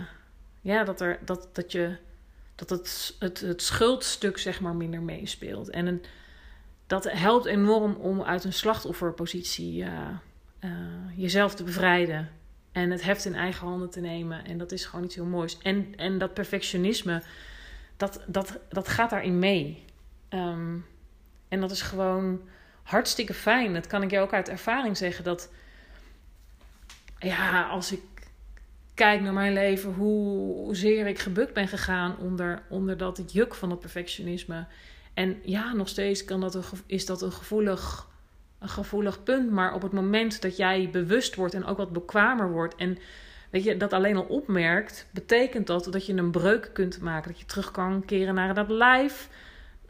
ja, 0.62 0.84
dat, 0.84 1.00
er, 1.00 1.18
dat, 1.24 1.48
dat 1.52 1.72
je, 1.72 1.96
dat 2.54 2.70
het, 2.70 3.16
het, 3.18 3.40
het 3.40 3.62
schuldstuk 3.62 4.38
zeg 4.38 4.60
maar 4.60 4.74
minder 4.74 5.02
meespeelt. 5.02 5.70
En 5.70 5.86
een, 5.86 6.04
dat 6.86 7.12
helpt 7.12 7.46
enorm 7.46 7.94
om 7.94 8.22
uit 8.22 8.44
een 8.44 8.52
slachtofferpositie 8.52 9.84
uh, 9.84 10.70
jezelf 11.16 11.54
te 11.54 11.64
bevrijden. 11.64 12.30
En 12.72 12.90
het 12.90 13.02
heft 13.02 13.24
in 13.24 13.34
eigen 13.34 13.66
handen 13.66 13.90
te 13.90 14.00
nemen. 14.00 14.44
En 14.44 14.58
dat 14.58 14.72
is 14.72 14.84
gewoon 14.84 15.04
iets 15.04 15.14
heel 15.14 15.24
moois. 15.24 15.58
En, 15.58 15.92
en 15.96 16.18
dat 16.18 16.34
perfectionisme, 16.34 17.22
dat, 17.96 18.20
dat, 18.26 18.58
dat 18.68 18.88
gaat 18.88 19.10
daarin 19.10 19.38
mee. 19.38 19.84
Um, 20.30 20.86
en 21.48 21.60
dat 21.60 21.70
is 21.70 21.82
gewoon 21.82 22.40
hartstikke 22.82 23.34
fijn. 23.34 23.74
Dat 23.74 23.86
kan 23.86 24.02
ik 24.02 24.10
je 24.10 24.18
ook 24.18 24.32
uit 24.32 24.48
ervaring 24.48 24.96
zeggen. 24.96 25.24
Dat 25.24 25.50
ja, 27.18 27.68
als 27.68 27.92
ik 27.92 28.00
kijk 29.02 29.20
naar 29.20 29.32
mijn 29.32 29.52
leven, 29.52 29.92
hoezeer 29.92 31.06
ik 31.06 31.18
gebukt 31.18 31.52
ben 31.52 31.68
gegaan 31.68 32.16
onder, 32.18 32.62
onder 32.68 32.96
dat 32.96 33.22
juk 33.26 33.54
van 33.54 33.70
het 33.70 33.80
perfectionisme. 33.80 34.66
En 35.14 35.36
ja, 35.44 35.72
nog 35.72 35.88
steeds 35.88 36.24
kan 36.24 36.40
dat 36.40 36.72
is 36.86 37.06
dat 37.06 37.22
een 37.22 37.32
gevoelig, 37.32 38.08
een 38.58 38.68
gevoelig 38.68 39.22
punt. 39.22 39.50
Maar 39.50 39.74
op 39.74 39.82
het 39.82 39.92
moment 39.92 40.42
dat 40.42 40.56
jij 40.56 40.88
bewust 40.92 41.34
wordt 41.34 41.54
en 41.54 41.64
ook 41.64 41.76
wat 41.76 41.92
bekwamer 41.92 42.50
wordt. 42.50 42.74
En 42.74 42.98
weet 43.50 43.64
je, 43.64 43.76
dat 43.76 43.92
alleen 43.92 44.16
al 44.16 44.22
opmerkt, 44.22 45.06
betekent 45.10 45.66
dat 45.66 45.88
dat 45.90 46.06
je 46.06 46.14
een 46.14 46.30
breuk 46.30 46.70
kunt 46.72 47.00
maken. 47.00 47.30
Dat 47.30 47.40
je 47.40 47.46
terug 47.46 47.70
kan 47.70 48.04
keren 48.04 48.34
naar 48.34 48.54
dat 48.54 48.70
lijf. 48.70 49.28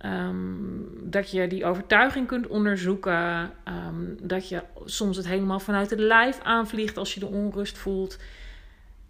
Um, 0.04 0.88
dat 1.00 1.30
je 1.30 1.46
die 1.46 1.64
overtuiging 1.64 2.26
kunt 2.26 2.46
onderzoeken. 2.46 3.50
Um, 3.68 4.16
dat 4.22 4.48
je 4.48 4.62
soms 4.84 5.16
het 5.16 5.26
helemaal 5.26 5.60
vanuit 5.60 5.90
het 5.90 5.98
lijf 5.98 6.40
aanvliegt 6.42 6.96
als 6.96 7.14
je 7.14 7.20
de 7.20 7.26
onrust 7.26 7.78
voelt. 7.78 8.18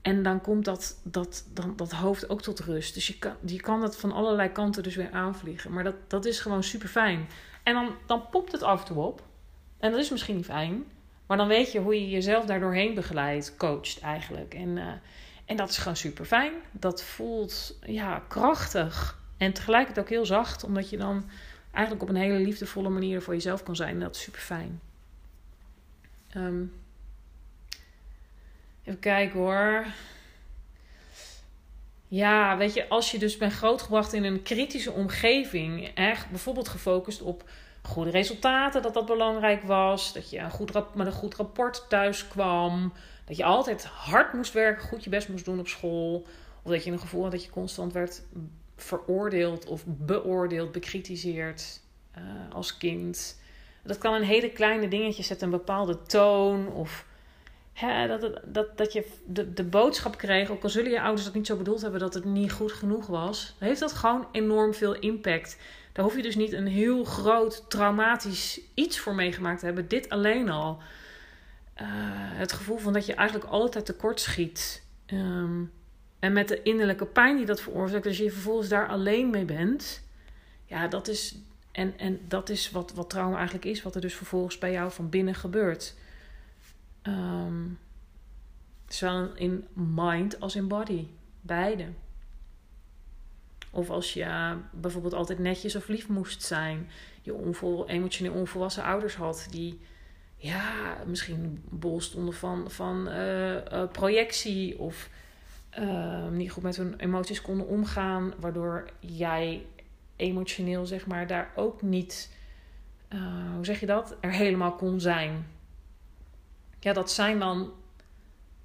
En 0.03 0.23
dan 0.23 0.41
komt 0.41 0.65
dat, 0.65 1.01
dat, 1.03 1.45
dan, 1.53 1.77
dat 1.77 1.93
hoofd 1.93 2.29
ook 2.29 2.43
tot 2.43 2.61
rust. 2.61 2.95
Dus 2.95 3.07
je 3.07 3.19
kan, 3.19 3.35
je 3.45 3.61
kan 3.61 3.81
dat 3.81 3.97
van 3.97 4.13
allerlei 4.13 4.49
kanten 4.49 4.83
dus 4.83 4.97
weer 4.97 5.11
aanvliegen. 5.11 5.73
Maar 5.73 5.85
dat, 5.85 5.95
dat 6.07 6.25
is 6.25 6.41
gewoon 6.41 6.63
super 6.63 6.89
fijn. 6.89 7.27
En 7.63 7.75
dan, 7.75 7.95
dan 8.07 8.29
popt 8.31 8.53
het 8.53 8.63
af 8.63 8.81
en 8.81 8.87
toe 8.87 9.05
op. 9.05 9.23
En 9.79 9.91
dat 9.91 10.01
is 10.01 10.11
misschien 10.11 10.37
niet 10.37 10.45
fijn. 10.45 10.85
Maar 11.27 11.37
dan 11.37 11.49
weet 11.49 11.73
je 11.73 11.81
hoe 11.81 11.95
je 11.95 12.11
jezelf 12.11 12.45
daardoorheen 12.45 12.95
begeleidt, 12.95 13.57
coacht 13.57 14.01
eigenlijk. 14.01 14.55
En, 14.55 14.77
uh, 14.77 14.93
en 15.45 15.57
dat 15.57 15.69
is 15.69 15.79
gewoon 15.79 15.97
super 15.97 16.25
fijn. 16.25 16.53
Dat 16.71 17.03
voelt 17.03 17.79
ja, 17.83 18.23
krachtig. 18.29 19.19
En 19.37 19.53
tegelijkertijd 19.53 20.07
ook 20.07 20.13
heel 20.13 20.27
zacht. 20.27 20.65
Omdat 20.65 20.91
je 20.91 20.97
dan 20.97 21.29
eigenlijk 21.71 22.03
op 22.03 22.15
een 22.15 22.23
hele 22.23 22.39
liefdevolle 22.39 22.89
manier 22.89 23.23
voor 23.23 23.35
jezelf 23.35 23.63
kan 23.63 23.77
zijn. 23.77 23.95
En 23.95 24.01
dat 24.01 24.15
is 24.15 24.23
super 24.23 24.41
fijn. 24.41 24.81
Um, 26.37 26.73
Even 28.85 29.01
kijken 29.01 29.39
hoor. 29.39 29.87
Ja, 32.09 32.57
weet 32.57 32.75
je, 32.75 32.89
als 32.89 33.11
je 33.11 33.19
dus 33.19 33.37
bent 33.37 33.53
grootgebracht 33.53 34.13
in 34.13 34.25
een 34.25 34.43
kritische 34.43 34.93
omgeving, 34.93 35.91
echt 35.95 36.31
bijvoorbeeld 36.31 36.69
gefocust 36.69 37.23
op 37.23 37.51
goede 37.83 38.11
resultaten, 38.11 38.83
dat 38.83 38.95
dat 38.95 39.07
belangrijk 39.07 39.63
was, 39.63 40.13
dat 40.13 40.31
je 40.31 40.39
een 40.39 40.51
goed 40.51 40.95
met 40.95 41.07
een 41.07 41.13
goed 41.13 41.35
rapport 41.35 41.85
thuis 41.89 42.29
kwam, 42.29 42.93
dat 43.25 43.37
je 43.37 43.45
altijd 43.45 43.85
hard 43.85 44.33
moest 44.33 44.53
werken, 44.53 44.89
goed 44.89 45.05
je 45.05 45.11
best 45.11 45.29
moest 45.29 45.45
doen 45.45 45.59
op 45.59 45.69
school, 45.69 46.27
of 46.63 46.71
dat 46.71 46.85
je 46.85 46.91
een 46.91 46.99
gevoel 46.99 47.23
had 47.23 47.31
dat 47.31 47.45
je 47.45 47.51
constant 47.51 47.93
werd 47.93 48.23
veroordeeld 48.77 49.67
of 49.67 49.83
beoordeeld, 49.87 50.73
bekritiseerd 50.73 51.81
uh, 52.19 52.23
als 52.55 52.77
kind. 52.77 53.41
Dat 53.83 53.99
kan 53.99 54.15
een 54.15 54.23
hele 54.23 54.51
kleine 54.51 54.89
dingetje 54.89 55.23
zetten, 55.23 55.47
een 55.47 55.59
bepaalde 55.59 56.03
toon 56.03 56.73
of 56.73 57.07
hè, 57.73 58.07
dat, 58.07 58.41
dat, 58.45 58.79
dat 58.79 58.93
je 58.93 59.07
de, 59.27 59.53
de 59.53 59.65
boodschap 59.65 60.17
kreeg, 60.17 60.51
ook 60.51 60.63
al 60.63 60.69
zullen 60.69 60.91
je 60.91 61.01
ouders 61.01 61.25
dat 61.25 61.35
niet 61.35 61.47
zo 61.47 61.57
bedoeld 61.57 61.83
hebben 61.83 62.01
dat 62.01 62.15
het 62.15 62.25
niet 62.25 62.53
goed 62.53 62.73
genoeg 62.73 63.07
was, 63.07 63.55
heeft 63.59 63.81
dat 63.81 63.93
gewoon 63.93 64.27
enorm 64.33 64.75
veel 64.75 64.95
impact. 64.95 65.57
Daar 65.93 66.05
hoef 66.05 66.17
je 66.17 66.23
dus 66.23 66.37
niet 66.37 66.53
een 66.53 66.67
heel 66.67 67.05
groot 67.05 67.65
traumatisch 67.71 68.61
iets 68.75 68.99
voor 68.99 69.15
meegemaakt 69.15 69.59
te 69.59 69.65
hebben. 69.65 69.89
Dit 69.89 70.09
alleen 70.09 70.51
al. 70.51 70.79
Uh, 71.81 71.87
het 72.35 72.53
gevoel 72.53 72.79
van 72.79 72.93
dat 72.93 73.07
je 73.07 73.15
eigenlijk 73.15 73.51
altijd 73.51 73.87
tekort 73.87 74.21
schiet. 74.21 74.83
Um, 75.07 75.73
en 76.19 76.33
met 76.33 76.49
de 76.49 76.63
innerlijke 76.63 77.07
pijn 77.07 77.37
die 77.37 77.47
dat 77.47 77.61
veroorzaakt, 77.61 78.07
als 78.07 78.17
je 78.17 78.31
vervolgens 78.31 78.69
daar 78.69 78.89
alleen 78.89 79.31
mee 79.31 79.45
bent. 79.45 80.03
Ja, 80.65 80.89
dat 80.89 81.09
is. 81.09 81.37
En, 81.73 81.99
en 81.99 82.21
dat 82.29 82.49
is 82.49 82.71
wat, 82.71 82.93
wat 82.95 83.11
trauma 83.11 83.37
eigenlijk 83.37 83.65
is, 83.65 83.83
wat 83.83 83.95
er 83.95 84.01
dus 84.01 84.15
vervolgens 84.15 84.59
bij 84.59 84.73
jou 84.73 84.93
van 84.93 85.09
binnen 85.09 85.35
gebeurt. 85.35 85.95
Um, 87.03 87.79
zowel 88.89 89.35
in 89.35 89.67
mind 89.73 90.41
als 90.41 90.57
in 90.57 90.69
body. 90.69 91.07
Beide. 91.41 91.87
Of 93.71 93.91
als 93.91 94.13
je 94.13 94.57
bijvoorbeeld 94.73 95.15
altijd 95.15 95.39
netjes 95.39 95.77
of 95.77 95.89
lief 95.89 96.09
moest 96.09 96.43
zijn. 96.43 96.91
Je 97.23 97.35
onvol, 97.35 97.89
emotioneel 97.89 98.33
onvolwassen 98.33 98.83
ouders 98.83 99.15
had 99.15 99.47
die 99.51 99.81
ja, 100.37 100.97
misschien 101.07 101.65
bol 101.69 102.01
stonden 102.01 102.35
van, 102.35 102.71
van 102.71 103.09
uh, 103.09 103.55
uh, 103.55 103.89
projectie 103.93 104.79
of 104.79 105.09
uh, 105.79 106.29
niet 106.29 106.51
goed 106.51 106.63
met 106.63 106.77
hun 106.77 106.95
emoties 106.97 107.43
konden 107.43 107.67
omgaan, 107.67 108.33
waardoor 108.41 108.91
jij 109.01 109.67
emotioneel 110.17 110.87
zeg 110.87 111.07
maar 111.07 111.27
daar 111.27 111.51
ook 111.57 111.83
niet, 111.83 112.31
hoe 113.55 113.65
zeg 113.65 113.81
je 113.81 113.87
dat, 113.87 114.17
er 114.21 114.33
helemaal 114.33 114.73
kon 114.73 115.01
zijn 115.01 115.47
ja, 116.83 116.93
dat 116.93 117.11
zijn 117.11 117.39
dan 117.39 117.73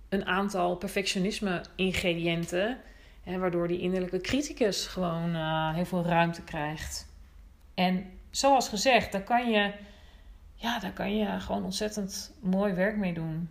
een 0.10 0.26
aantal 0.26 0.76
perfectionisme-ingrediënten. 0.76 2.78
waardoor 3.24 3.68
die 3.68 3.80
innerlijke 3.80 4.22
criticus 4.22 4.88
gewoon 4.88 5.36
uh, 5.36 5.74
heel 5.74 5.86
veel 5.86 6.04
ruimte 6.04 6.42
krijgt. 6.42 7.08
En 7.74 8.06
zoals 8.30 8.70
gezegd, 8.70 9.12
daar 9.12 9.24
kan 9.24 9.50
je, 9.50 9.74
ja, 10.56 10.80
daar 10.80 10.94
kan 10.94 11.18
je 11.18 11.40
gewoon 11.40 11.64
ontzettend 11.64 12.34
mooi 12.42 12.74
werk 12.74 12.98
mee 12.98 13.14
doen. 13.14 13.50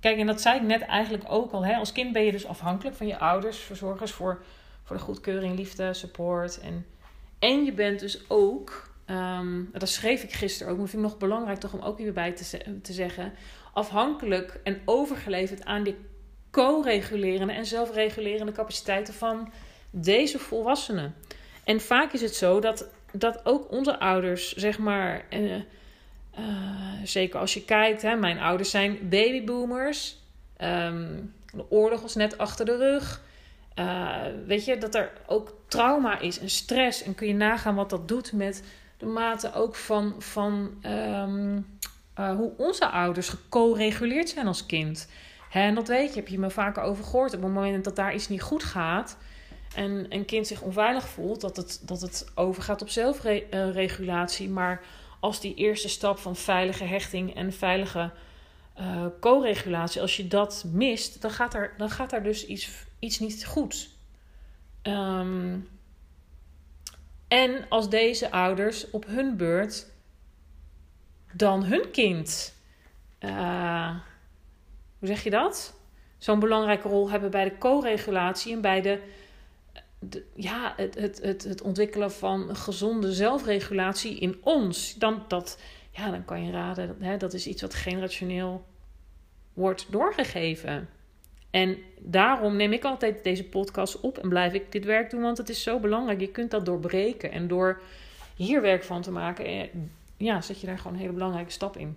Kijk, 0.00 0.18
en 0.18 0.26
dat 0.26 0.40
zei 0.40 0.56
ik 0.56 0.66
net 0.66 0.82
eigenlijk 0.82 1.24
ook 1.28 1.52
al. 1.52 1.64
Hè? 1.64 1.74
Als 1.74 1.92
kind 1.92 2.12
ben 2.12 2.22
je 2.22 2.32
dus 2.32 2.46
afhankelijk 2.46 2.96
van 2.96 3.06
je 3.06 3.18
ouders, 3.18 3.58
verzorgers 3.58 4.12
voor, 4.12 4.44
voor 4.82 4.96
de 4.96 5.02
goedkeuring, 5.02 5.56
liefde, 5.56 5.94
support. 5.94 6.60
En, 6.60 6.86
en 7.38 7.64
je 7.64 7.72
bent 7.72 8.00
dus 8.00 8.30
ook, 8.30 8.91
um, 9.12 9.70
dat 9.72 9.88
schreef 9.88 10.22
ik 10.22 10.32
gisteren 10.32 10.72
ook, 10.72 10.78
maar 10.78 10.88
vind 10.88 11.02
ik 11.02 11.08
nog 11.08 11.18
belangrijk 11.18 11.58
toch 11.58 11.72
om 11.72 11.80
ook 11.80 11.98
hierbij 11.98 12.32
te, 12.32 12.80
te 12.82 12.92
zeggen, 12.92 13.32
afhankelijk 13.72 14.60
en 14.64 14.80
overgeleverd 14.84 15.64
aan 15.64 15.82
die 15.82 15.96
co-regulerende 16.50 17.52
en 17.52 17.66
zelfregulerende 17.66 18.52
capaciteiten 18.52 19.14
van 19.14 19.52
deze 19.90 20.38
volwassenen. 20.38 21.14
En 21.64 21.80
vaak 21.80 22.12
is 22.12 22.20
het 22.20 22.34
zo 22.34 22.60
dat, 22.60 22.88
dat 23.12 23.46
ook 23.46 23.70
onze 23.70 23.98
ouders, 23.98 24.52
zeg 24.52 24.78
maar, 24.78 25.24
uh, 25.30 25.62
zeker 27.04 27.40
als 27.40 27.54
je 27.54 27.64
kijkt, 27.64 28.02
hè, 28.02 28.16
mijn 28.16 28.38
ouders 28.38 28.70
zijn 28.70 29.08
babyboomers. 29.08 30.16
Um, 30.58 31.34
de 31.52 31.70
oorlog 31.70 32.00
was 32.00 32.14
net 32.14 32.38
achter 32.38 32.66
de 32.66 32.76
rug. 32.76 33.22
Uh, 33.78 34.16
weet 34.46 34.64
je, 34.64 34.78
dat 34.78 34.94
er 34.94 35.12
ook 35.26 35.54
trauma 35.66 36.20
is 36.20 36.38
en 36.38 36.50
stress. 36.50 37.02
En 37.02 37.14
kun 37.14 37.26
je 37.26 37.34
nagaan 37.34 37.74
wat 37.74 37.90
dat 37.90 38.08
doet 38.08 38.32
met 38.32 38.62
de 39.02 39.08
mate 39.08 39.52
ook 39.54 39.74
van, 39.74 40.14
van 40.18 40.70
um, 40.86 41.66
uh, 42.18 42.34
hoe 42.36 42.52
onze 42.56 42.88
ouders 42.88 43.28
geco-reguleerd 43.28 44.28
zijn 44.28 44.46
als 44.46 44.66
kind. 44.66 45.08
Hè, 45.50 45.60
en 45.60 45.74
dat 45.74 45.88
weet 45.88 46.08
je, 46.08 46.20
heb 46.20 46.28
je 46.28 46.38
me 46.38 46.50
vaker 46.50 46.82
over 46.82 47.04
gehoord. 47.04 47.34
Op 47.34 47.42
het 47.42 47.52
moment 47.52 47.84
dat 47.84 47.96
daar 47.96 48.14
iets 48.14 48.28
niet 48.28 48.42
goed 48.42 48.64
gaat 48.64 49.16
en 49.74 50.06
een 50.08 50.24
kind 50.24 50.46
zich 50.46 50.60
onveilig 50.60 51.08
voelt, 51.08 51.40
dat 51.40 51.56
het, 51.56 51.82
dat 51.84 52.00
het 52.00 52.30
overgaat 52.34 52.82
op 52.82 52.88
zelfregulatie. 52.88 54.48
Maar 54.48 54.82
als 55.20 55.40
die 55.40 55.54
eerste 55.54 55.88
stap 55.88 56.18
van 56.18 56.36
veilige 56.36 56.84
hechting 56.84 57.34
en 57.34 57.52
veilige 57.52 58.10
uh, 58.80 59.06
co-regulatie, 59.20 60.00
als 60.00 60.16
je 60.16 60.28
dat 60.28 60.64
mist, 60.72 61.22
dan 61.22 61.30
gaat 61.30 61.54
er, 61.54 61.74
dan 61.76 61.90
gaat 61.90 62.12
er 62.12 62.22
dus 62.22 62.46
iets, 62.46 62.70
iets 62.98 63.18
niet 63.18 63.46
goed. 63.46 63.88
Um, 64.82 65.68
en 67.32 67.66
als 67.68 67.88
deze 67.88 68.30
ouders 68.30 68.90
op 68.90 69.06
hun 69.06 69.36
beurt 69.36 69.86
dan 71.32 71.64
hun 71.64 71.90
kind, 71.90 72.54
uh, 73.20 73.96
hoe 74.98 75.08
zeg 75.08 75.24
je 75.24 75.30
dat? 75.30 75.74
Zo'n 76.18 76.38
belangrijke 76.38 76.88
rol 76.88 77.10
hebben 77.10 77.30
bij 77.30 77.44
de 77.44 77.58
co-regulatie 77.58 78.52
en 78.52 78.60
bij 78.60 78.80
de, 78.80 79.00
ja, 80.34 80.72
het, 80.76 80.94
het, 80.94 81.22
het, 81.22 81.44
het 81.44 81.62
ontwikkelen 81.62 82.12
van 82.12 82.56
gezonde 82.56 83.12
zelfregulatie 83.12 84.18
in 84.18 84.38
ons. 84.42 84.94
Dan, 84.94 85.24
dat, 85.28 85.60
ja, 85.90 86.10
dan 86.10 86.24
kan 86.24 86.44
je 86.44 86.52
raden, 86.52 86.96
hè, 87.00 87.16
dat 87.16 87.32
is 87.32 87.46
iets 87.46 87.62
wat 87.62 87.74
generationeel 87.74 88.64
wordt 89.52 89.86
doorgegeven. 89.92 90.88
En 91.52 91.78
daarom 91.98 92.56
neem 92.56 92.72
ik 92.72 92.84
altijd 92.84 93.24
deze 93.24 93.44
podcast 93.44 94.00
op 94.00 94.18
en 94.18 94.28
blijf 94.28 94.52
ik 94.52 94.72
dit 94.72 94.84
werk 94.84 95.10
doen, 95.10 95.22
want 95.22 95.38
het 95.38 95.48
is 95.48 95.62
zo 95.62 95.78
belangrijk. 95.78 96.20
Je 96.20 96.28
kunt 96.28 96.50
dat 96.50 96.66
doorbreken 96.66 97.32
en 97.32 97.48
door 97.48 97.80
hier 98.36 98.60
werk 98.60 98.84
van 98.84 99.02
te 99.02 99.10
maken, 99.10 99.44
eh, 99.44 99.68
ja, 100.16 100.40
zet 100.40 100.60
je 100.60 100.66
daar 100.66 100.78
gewoon 100.78 100.92
een 100.92 101.00
hele 101.00 101.12
belangrijke 101.12 101.50
stap 101.50 101.76
in. 101.76 101.96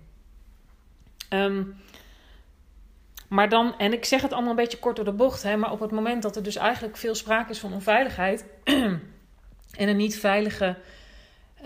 Um, 1.30 1.76
maar 3.28 3.48
dan, 3.48 3.78
en 3.78 3.92
ik 3.92 4.04
zeg 4.04 4.22
het 4.22 4.32
allemaal 4.32 4.50
een 4.50 4.56
beetje 4.56 4.78
kort 4.78 4.96
door 4.96 5.04
de 5.04 5.12
bocht, 5.12 5.42
hè, 5.42 5.56
maar 5.56 5.72
op 5.72 5.80
het 5.80 5.90
moment 5.90 6.22
dat 6.22 6.36
er 6.36 6.42
dus 6.42 6.56
eigenlijk 6.56 6.96
veel 6.96 7.14
sprake 7.14 7.50
is 7.50 7.58
van 7.58 7.72
onveiligheid 7.72 8.44
en 8.64 9.88
een 9.88 9.96
niet 9.96 10.18
veilige 10.18 10.76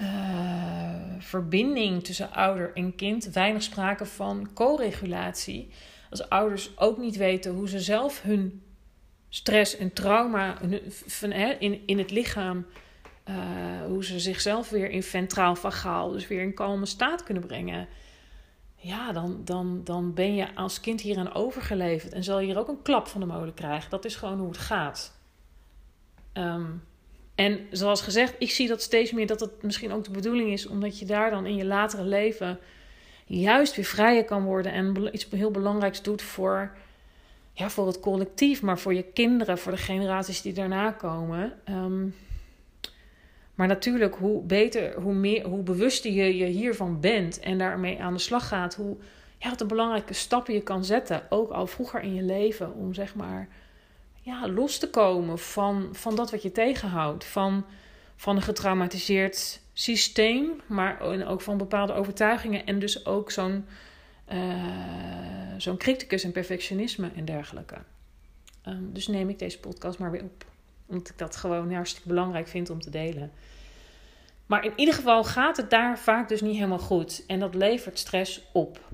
uh, 0.00 0.94
verbinding 1.18 2.04
tussen 2.04 2.32
ouder 2.32 2.70
en 2.74 2.94
kind, 2.94 3.24
weinig 3.24 3.62
sprake 3.62 4.06
van 4.06 4.48
co-regulatie. 4.54 5.70
Als 6.10 6.28
ouders 6.28 6.78
ook 6.78 6.98
niet 6.98 7.16
weten 7.16 7.52
hoe 7.52 7.68
ze 7.68 7.80
zelf 7.80 8.22
hun 8.22 8.62
stress 9.28 9.76
en 9.76 9.92
trauma 9.92 10.60
in, 11.58 11.80
in 11.86 11.98
het 11.98 12.10
lichaam, 12.10 12.66
uh, 13.28 13.36
hoe 13.86 14.04
ze 14.04 14.20
zichzelf 14.20 14.70
weer 14.70 14.90
in 14.90 15.02
ventraal 15.02 15.56
vagaal, 15.56 16.10
dus 16.10 16.28
weer 16.28 16.42
in 16.42 16.54
kalme 16.54 16.86
staat 16.86 17.22
kunnen 17.22 17.46
brengen 17.46 17.88
ja, 18.82 19.12
dan, 19.12 19.40
dan, 19.44 19.80
dan 19.84 20.14
ben 20.14 20.34
je 20.34 20.54
als 20.54 20.80
kind 20.80 21.00
hier 21.00 21.18
aan 21.18 21.34
overgeleverd 21.34 22.12
en 22.12 22.24
zal 22.24 22.40
je 22.40 22.46
hier 22.46 22.58
ook 22.58 22.68
een 22.68 22.82
klap 22.82 23.06
van 23.06 23.20
de 23.20 23.26
molen 23.26 23.54
krijgen. 23.54 23.90
Dat 23.90 24.04
is 24.04 24.16
gewoon 24.16 24.38
hoe 24.38 24.48
het 24.48 24.58
gaat. 24.58 25.18
Um, 26.34 26.82
en 27.34 27.66
zoals 27.70 28.02
gezegd, 28.02 28.34
ik 28.38 28.50
zie 28.50 28.68
dat 28.68 28.82
steeds 28.82 29.12
meer 29.12 29.26
dat 29.26 29.40
het 29.40 29.62
misschien 29.62 29.92
ook 29.92 30.04
de 30.04 30.10
bedoeling 30.10 30.50
is, 30.50 30.66
omdat 30.66 30.98
je 30.98 31.04
daar 31.04 31.30
dan 31.30 31.46
in 31.46 31.56
je 31.56 31.64
latere 31.64 32.04
leven 32.04 32.58
juist 33.38 33.76
weer 33.76 33.84
vrijer 33.84 34.24
kan 34.24 34.44
worden 34.44 34.72
en 34.72 35.08
iets 35.12 35.26
heel 35.30 35.50
belangrijks 35.50 36.02
doet 36.02 36.22
voor, 36.22 36.70
ja, 37.52 37.70
voor 37.70 37.86
het 37.86 38.00
collectief, 38.00 38.62
maar 38.62 38.78
voor 38.78 38.94
je 38.94 39.02
kinderen, 39.02 39.58
voor 39.58 39.72
de 39.72 39.78
generaties 39.78 40.42
die 40.42 40.52
daarna 40.52 40.90
komen. 40.90 41.52
Um, 41.68 42.14
maar 43.54 43.66
natuurlijk, 43.66 44.14
hoe 44.14 44.42
beter, 44.42 45.00
hoe, 45.00 45.14
meer, 45.14 45.46
hoe 45.46 45.62
bewuster 45.62 46.10
je 46.10 46.36
je 46.36 46.44
hiervan 46.44 47.00
bent 47.00 47.40
en 47.40 47.58
daarmee 47.58 48.02
aan 48.02 48.12
de 48.12 48.18
slag 48.18 48.48
gaat, 48.48 48.74
hoe 48.74 48.96
ja, 49.38 49.48
wat 49.48 49.68
belangrijke 49.68 50.14
stappen 50.14 50.54
je 50.54 50.62
kan 50.62 50.84
zetten, 50.84 51.22
ook 51.28 51.50
al 51.50 51.66
vroeger 51.66 52.00
in 52.00 52.14
je 52.14 52.22
leven, 52.22 52.74
om 52.74 52.94
zeg 52.94 53.14
maar 53.14 53.48
ja, 54.20 54.48
los 54.48 54.78
te 54.78 54.90
komen 54.90 55.38
van, 55.38 55.88
van 55.92 56.16
dat 56.16 56.30
wat 56.30 56.42
je 56.42 56.52
tegenhoudt. 56.52 57.24
Van, 57.24 57.64
van 58.16 58.36
een 58.36 58.42
getraumatiseerd 58.42 59.60
systeem, 59.80 60.60
maar 60.66 61.00
ook 61.26 61.40
van 61.40 61.58
bepaalde 61.58 61.92
overtuigingen 61.92 62.66
en 62.66 62.78
dus 62.78 63.06
ook 63.06 63.30
zo'n 63.30 63.64
uh, 64.32 65.54
zo'n 65.56 65.76
criticus 65.76 66.24
en 66.24 66.32
perfectionisme 66.32 67.10
en 67.14 67.24
dergelijke. 67.24 67.76
Um, 68.68 68.92
dus 68.92 69.06
neem 69.06 69.28
ik 69.28 69.38
deze 69.38 69.60
podcast 69.60 69.98
maar 69.98 70.10
weer 70.10 70.22
op 70.22 70.44
omdat 70.86 71.08
ik 71.08 71.18
dat 71.18 71.36
gewoon 71.36 71.72
hartstikke 71.72 72.08
belangrijk 72.08 72.48
vind 72.48 72.70
om 72.70 72.80
te 72.80 72.90
delen. 72.90 73.32
Maar 74.46 74.64
in 74.64 74.72
ieder 74.76 74.94
geval 74.94 75.24
gaat 75.24 75.56
het 75.56 75.70
daar 75.70 75.98
vaak 75.98 76.28
dus 76.28 76.40
niet 76.40 76.54
helemaal 76.54 76.78
goed. 76.78 77.24
En 77.26 77.40
dat 77.40 77.54
levert 77.54 77.98
stress 77.98 78.42
op. 78.52 78.88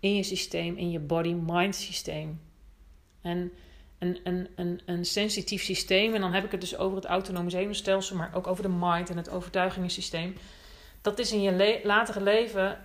In 0.00 0.14
je 0.14 0.22
systeem, 0.22 0.76
in 0.76 0.90
je 0.90 0.98
body-mind 0.98 1.74
systeem. 1.74 2.40
En 3.20 3.52
een, 4.02 4.18
een, 4.24 4.48
een, 4.54 4.80
een 4.86 5.04
sensitief 5.04 5.62
systeem, 5.62 6.14
en 6.14 6.20
dan 6.20 6.32
heb 6.32 6.44
ik 6.44 6.50
het 6.50 6.60
dus 6.60 6.76
over 6.76 6.96
het 6.96 7.04
autonome 7.04 7.50
zenuwstelsel, 7.50 8.16
maar 8.16 8.30
ook 8.34 8.46
over 8.46 8.62
de 8.62 8.76
mind 8.78 9.10
en 9.10 9.16
het 9.16 9.30
overtuigingensysteem. 9.30 10.36
Dat 11.00 11.18
is 11.18 11.32
in 11.32 11.42
je 11.42 11.80
latere 11.84 12.20
leven, 12.20 12.78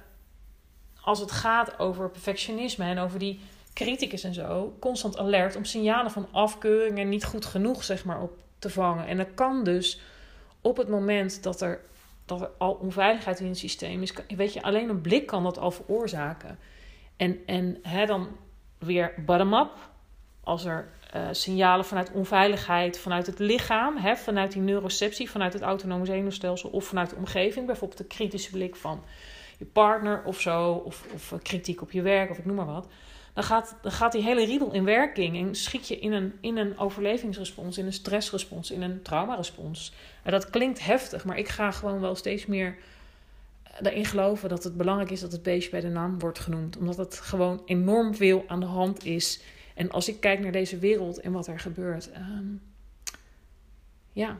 als 1.01 1.19
het 1.19 1.31
gaat 1.31 1.79
over 1.79 2.09
perfectionisme 2.09 2.85
en 2.85 2.99
over 2.99 3.19
die 3.19 3.39
criticus 3.73 4.23
en 4.23 4.33
zo, 4.33 4.75
constant 4.79 5.17
alert 5.17 5.55
om 5.55 5.65
signalen 5.65 6.11
van 6.11 6.27
afkeuring 6.31 6.97
en 6.97 7.09
niet 7.09 7.25
goed 7.25 7.45
genoeg, 7.45 7.83
zeg 7.83 8.05
maar, 8.05 8.21
op 8.21 8.37
te 8.59 8.69
vangen. 8.69 9.07
En 9.07 9.17
dat 9.17 9.33
kan 9.35 9.63
dus 9.63 10.01
op 10.61 10.77
het 10.77 10.87
moment 10.87 11.43
dat 11.43 11.61
er, 11.61 11.81
dat 12.25 12.49
al 12.57 12.73
onveiligheid 12.73 13.39
in 13.39 13.47
het 13.47 13.57
systeem 13.57 14.01
is, 14.01 14.13
weet 14.35 14.53
je, 14.53 14.61
alleen 14.61 14.89
een 14.89 15.01
blik 15.01 15.25
kan 15.25 15.43
dat 15.43 15.57
al 15.57 15.71
veroorzaken. 15.71 16.59
En, 17.15 17.39
en 17.45 17.79
hè, 17.81 18.05
dan 18.05 18.27
weer 18.77 19.13
bottom-up, 19.25 19.71
als 20.43 20.65
er 20.65 20.95
uh, 21.15 21.27
signalen 21.31 21.85
vanuit 21.85 22.11
onveiligheid, 22.11 22.99
vanuit 22.99 23.25
het 23.25 23.39
lichaam, 23.39 23.97
hè, 23.97 24.15
vanuit 24.15 24.51
die 24.51 24.61
neuroceptie, 24.61 25.29
vanuit 25.29 25.53
het 25.53 25.61
autonome 25.61 26.05
zenuwstelsel 26.05 26.69
of 26.69 26.85
vanuit 26.85 27.09
de 27.09 27.15
omgeving, 27.15 27.65
bijvoorbeeld 27.65 27.99
de 27.99 28.15
kritische 28.15 28.51
blik 28.51 28.75
van 28.75 29.03
je 29.57 29.65
partner 29.65 30.23
of 30.25 30.39
zo, 30.41 30.71
of, 30.71 31.05
of 31.13 31.33
kritiek 31.41 31.81
op 31.81 31.91
je 31.91 32.01
werk 32.01 32.29
of 32.29 32.37
ik 32.37 32.45
noem 32.45 32.55
maar 32.55 32.65
wat 32.65 32.87
dan 33.37 33.45
gaat, 33.45 33.75
dan 33.81 33.91
gaat 33.91 34.11
die 34.11 34.23
hele 34.23 34.45
riedel 34.45 34.73
in 34.73 34.83
werking 34.83 35.37
en 35.37 35.55
schiet 35.55 35.87
je 35.87 35.99
in 35.99 36.11
een, 36.11 36.33
in 36.41 36.57
een 36.57 36.77
overlevingsrespons, 36.77 37.77
in 37.77 37.85
een 37.85 37.93
stressrespons, 37.93 38.71
in 38.71 38.81
een 38.81 39.01
traumarespons. 39.01 39.93
En 40.23 40.31
dat 40.31 40.49
klinkt 40.49 40.85
heftig, 40.85 41.25
maar 41.25 41.37
ik 41.37 41.47
ga 41.47 41.71
gewoon 41.71 41.99
wel 41.99 42.15
steeds 42.15 42.45
meer 42.45 42.77
daarin 43.79 44.05
geloven 44.05 44.49
dat 44.49 44.63
het 44.63 44.77
belangrijk 44.77 45.11
is 45.11 45.19
dat 45.19 45.31
het 45.31 45.43
beestje 45.43 45.69
bij 45.69 45.79
de 45.79 45.87
naam 45.87 46.19
wordt 46.19 46.39
genoemd. 46.39 46.77
Omdat 46.77 46.97
het 46.97 47.19
gewoon 47.19 47.61
enorm 47.65 48.15
veel 48.15 48.43
aan 48.47 48.59
de 48.59 48.65
hand 48.65 49.05
is. 49.05 49.41
En 49.77 49.91
als 49.91 50.07
ik 50.07 50.19
kijk 50.19 50.39
naar 50.39 50.51
deze 50.51 50.77
wereld 50.77 51.19
en 51.19 51.31
wat 51.31 51.47
er 51.47 51.59
gebeurt, 51.59 52.09
um, 52.15 52.61
ja, 54.11 54.37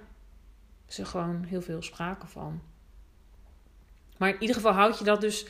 is 0.88 0.98
er 0.98 1.06
gewoon 1.06 1.44
heel 1.44 1.62
veel 1.62 1.82
sprake 1.82 2.28
van. 2.28 2.62
Maar 4.18 4.30
in 4.30 4.40
ieder 4.40 4.56
geval 4.56 4.72
houd 4.72 4.98
je 4.98 5.04
dat 5.04 5.22
dus, 5.22 5.46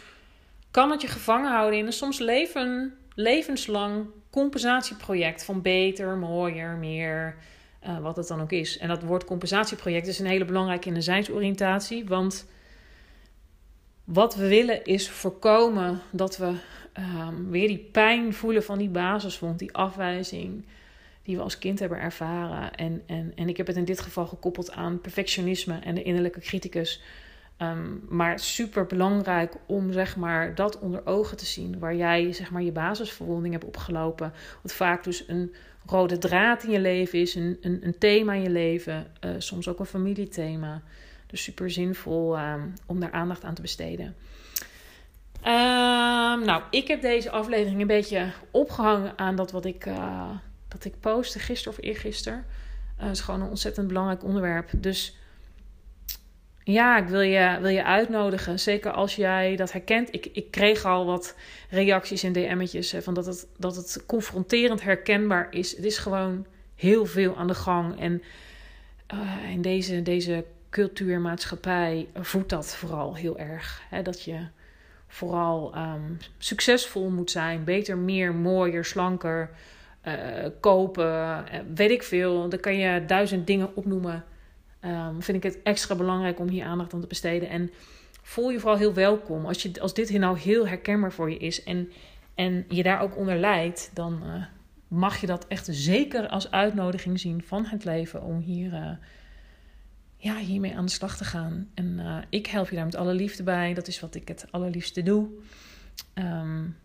kan 0.72 0.92
het 0.92 1.02
je 1.02 1.08
gevangen 1.08 1.52
houden 1.52 1.80
in 1.80 1.86
een 1.86 1.94
soms 1.94 2.20
leven 2.20 2.98
levenslang 3.16 4.08
compensatieproject 4.30 5.44
van 5.44 5.62
beter, 5.62 6.18
mooier, 6.18 6.76
meer, 6.76 7.36
uh, 7.84 8.00
wat 8.00 8.16
het 8.16 8.28
dan 8.28 8.42
ook 8.42 8.52
is. 8.52 8.78
En 8.78 8.88
dat 8.88 9.04
woord 9.04 9.26
compensatieproject 9.26 10.08
is 10.08 10.20
een 10.20 10.26
hele 10.26 10.46
belangrijke 10.46 10.88
in 10.88 10.94
de 10.94 11.02
zijnsoriëntatie, 11.02 12.06
want 12.06 12.46
wat 14.04 14.36
we 14.36 14.48
willen 14.48 14.86
is 14.86 15.10
voorkomen 15.10 16.02
dat 16.12 16.38
we 16.38 16.54
um, 16.98 17.50
weer 17.50 17.68
die 17.68 17.90
pijn 17.92 18.34
voelen 18.34 18.64
van 18.64 18.78
die 18.78 18.90
basiswond, 18.90 19.60
die 19.60 19.74
afwijzing 19.74 20.66
die 21.24 21.36
we 21.36 21.42
als 21.42 21.58
kind 21.58 21.80
hebben 21.80 22.00
ervaren. 22.00 22.76
En, 22.76 23.02
en, 23.06 23.32
en 23.36 23.50
ik 23.50 23.58
heb 23.58 23.68
het 23.68 23.76
in 23.76 23.86
dit 23.86 24.00
geval 24.00 24.28
gekoppeld 24.28 24.72
aan 24.72 25.02
perfectionisme 25.02 25.80
en 25.80 25.96
de 25.96 26.04
innerlijke 26.04 26.40
criticus. 26.40 27.02
Ehm, 27.58 27.94
maar 28.10 28.40
super 28.40 28.86
belangrijk 28.86 29.56
om 29.66 29.92
zeg 29.92 30.16
maar, 30.16 30.56
dat 30.56 30.80
onder 30.80 31.06
ogen 31.06 31.38
te 31.38 31.46
zien. 31.46 31.80
Waar 31.80 31.96
jij 31.96 32.34
zeg 32.34 32.52
maar, 32.52 32.62
je 32.62 32.72
basisverwonding 32.72 33.54
hebt 33.54 33.66
opgelopen. 33.66 34.34
Wat 34.62 34.74
vaak 34.74 35.04
dus 35.04 35.24
een 35.28 35.54
rode 35.86 36.18
draad 36.18 36.64
in 36.64 36.72
je 36.72 36.80
leven 36.80 37.20
is. 37.20 37.36
Een, 37.36 37.58
een, 37.62 37.80
een 37.86 37.98
thema 37.98 38.34
in 38.34 38.42
je 38.42 38.50
leven. 38.50 39.08
Uh, 39.26 39.32
soms 39.38 39.68
ook 39.68 39.80
een 39.80 39.86
familiethema. 39.86 40.82
Dus 41.28 41.44
super 41.44 41.72
zinvol 41.72 42.40
um, 42.40 42.74
om 42.86 43.00
daar 43.00 43.12
aandacht 43.12 43.44
aan 43.44 43.56
te 43.56 43.62
besteden. 43.62 44.16
Um, 45.48 46.46
nou, 46.46 46.62
ik 46.70 46.88
heb 46.88 47.02
deze 47.02 47.30
aflevering 47.30 47.82
een 47.82 47.88
beetje 47.88 48.32
opgehangen 48.52 49.18
aan 49.18 49.36
dat 49.36 49.52
wat 49.52 49.66
ik, 49.66 49.86
uh, 49.86 50.30
dat 50.68 50.86
ik 50.86 51.00
postte 51.00 51.40
gisteren 51.40 51.78
of 51.78 51.86
eergisteren. 51.86 52.46
Uh, 52.98 53.04
het 53.04 53.16
is 53.16 53.22
gewoon 53.22 53.42
een 53.42 53.50
ontzettend 53.50 53.88
belangrijk 53.88 54.24
onderwerp. 54.24 54.70
Dus 54.76 55.18
ja, 56.64 56.98
ik 56.98 57.08
wil 57.08 57.22
je, 57.22 57.58
wil 57.62 57.70
je 57.70 57.84
uitnodigen. 57.84 58.60
Zeker 58.60 58.92
als 58.92 59.16
jij 59.16 59.56
dat 59.56 59.72
herkent. 59.72 60.14
Ik, 60.14 60.26
ik 60.26 60.52
kreeg 60.52 60.86
al 60.86 61.06
wat 61.06 61.36
reacties 61.70 62.24
en 62.24 62.34
DM'tjes 62.34 62.96
van 63.00 63.14
dat 63.14 63.26
het, 63.26 63.48
dat 63.58 63.76
het 63.76 64.04
confronterend 64.06 64.82
herkenbaar 64.82 65.48
is. 65.50 65.76
Het 65.76 65.86
is 65.86 65.98
gewoon 65.98 66.46
heel 66.76 67.06
veel 67.06 67.38
aan 67.38 67.48
de 67.48 67.56
gang. 67.56 68.00
En 68.00 68.24
in 69.52 69.62
deze, 69.62 70.02
deze 70.02 70.46
cultuurmaatschappij 70.70 72.08
voedt 72.14 72.50
dat 72.50 72.76
vooral 72.76 73.16
heel 73.16 73.38
erg. 73.38 73.82
Hè? 73.90 74.02
Dat 74.02 74.24
je 74.24 74.48
vooral 75.08 75.78
um, 75.78 76.18
succesvol 76.38 77.10
moet 77.10 77.32
zijn. 77.32 77.64
Beter, 77.64 77.98
meer, 77.98 78.34
mooier, 78.34 78.86
slanker. 78.86 79.50
Uh, 80.08 80.14
kopen, 80.60 81.06
uh, 81.06 81.60
weet 81.76 81.92
ik 81.92 82.04
veel. 82.04 82.50
Dan 82.50 82.60
kan 82.60 82.78
je 82.78 83.06
duizend 83.06 83.48
dingen 83.48 83.76
opnoemen 83.76 84.24
um, 84.86 85.22
vind 85.22 85.38
ik 85.38 85.54
het 85.54 85.64
extra 85.64 85.96
belangrijk 85.96 86.40
om 86.40 86.48
hier 86.48 86.66
aandacht 86.66 86.94
aan 86.94 87.02
te 87.02 87.08
besteden. 87.08 87.50
En 87.50 87.72
voel 88.22 88.50
je 88.50 88.60
vooral 88.60 88.78
heel 88.78 88.94
welkom. 88.94 89.46
Als, 89.46 89.62
je, 89.62 89.82
als 89.82 89.94
dit 89.94 90.10
nou 90.10 90.40
heel 90.40 90.68
herkenbaar 90.68 91.12
voor 91.12 91.30
je 91.30 91.38
is 91.38 91.64
en, 91.64 91.92
en 92.36 92.66
je 92.70 92.84
daar 92.84 93.02
ook 93.02 93.18
onder 93.18 93.38
lijdt, 93.38 93.92
dan 93.94 94.22
uh, 94.26 94.44
mag 94.88 95.22
je 95.22 95.28
dat 95.28 95.48
echt 95.48 95.68
zeker 95.72 96.28
als 96.28 96.52
uitnodiging 96.52 97.20
zien 97.20 97.44
van 97.44 97.66
het 97.66 97.86
leven 97.86 98.24
om 98.24 98.40
hier, 98.40 98.74
uh, 98.74 98.90
ja, 100.18 100.38
hiermee 100.38 100.76
aan 100.76 100.86
de 100.86 100.92
slag 100.92 101.18
te 101.18 101.26
gaan. 101.26 101.70
En 101.74 102.00
uh, 102.00 102.18
ik 102.30 102.48
help 102.48 102.70
je 102.70 102.76
daar 102.76 102.86
met 102.86 102.96
alle 102.96 103.14
liefde 103.14 103.44
bij. 103.44 103.74
Dat 103.74 103.88
is 103.88 104.00
wat 104.00 104.16
ik 104.16 104.28
het 104.28 104.48
allerliefste 104.52 105.04
doe. 105.04 105.28
Um, 106.16 106.78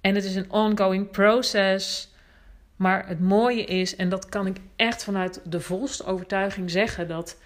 en 0.00 0.14
het 0.14 0.24
is 0.24 0.36
een 0.36 0.50
ongoing 0.50 1.10
process. 1.10 2.14
Maar 2.76 3.08
het 3.08 3.20
mooie 3.20 3.64
is, 3.64 3.96
en 3.96 4.08
dat 4.08 4.28
kan 4.28 4.46
ik 4.46 4.56
echt 4.76 5.04
vanuit 5.04 5.40
de 5.44 5.60
volste 5.60 6.04
overtuiging 6.04 6.70
zeggen, 6.70 7.08
dat. 7.08 7.38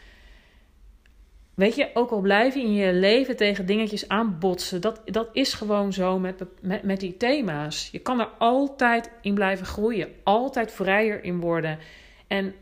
Weet 1.54 1.74
je, 1.74 1.90
ook 1.94 2.10
al 2.10 2.20
blijf 2.20 2.54
je 2.54 2.60
in 2.60 2.74
je 2.74 2.92
leven 2.92 3.36
tegen 3.36 3.66
dingetjes 3.66 4.08
aanbotsen, 4.08 4.80
dat, 4.80 5.00
dat 5.04 5.28
is 5.32 5.52
gewoon 5.52 5.92
zo 5.92 6.18
met, 6.18 6.44
met, 6.60 6.82
met 6.82 7.00
die 7.00 7.16
thema's. 7.16 7.88
Je 7.92 7.98
kan 7.98 8.20
er 8.20 8.28
altijd 8.38 9.10
in 9.22 9.34
blijven 9.34 9.66
groeien, 9.66 10.08
altijd 10.22 10.72
vrijer 10.72 11.24
in 11.24 11.40
worden. 11.40 11.78
En, 12.26 12.54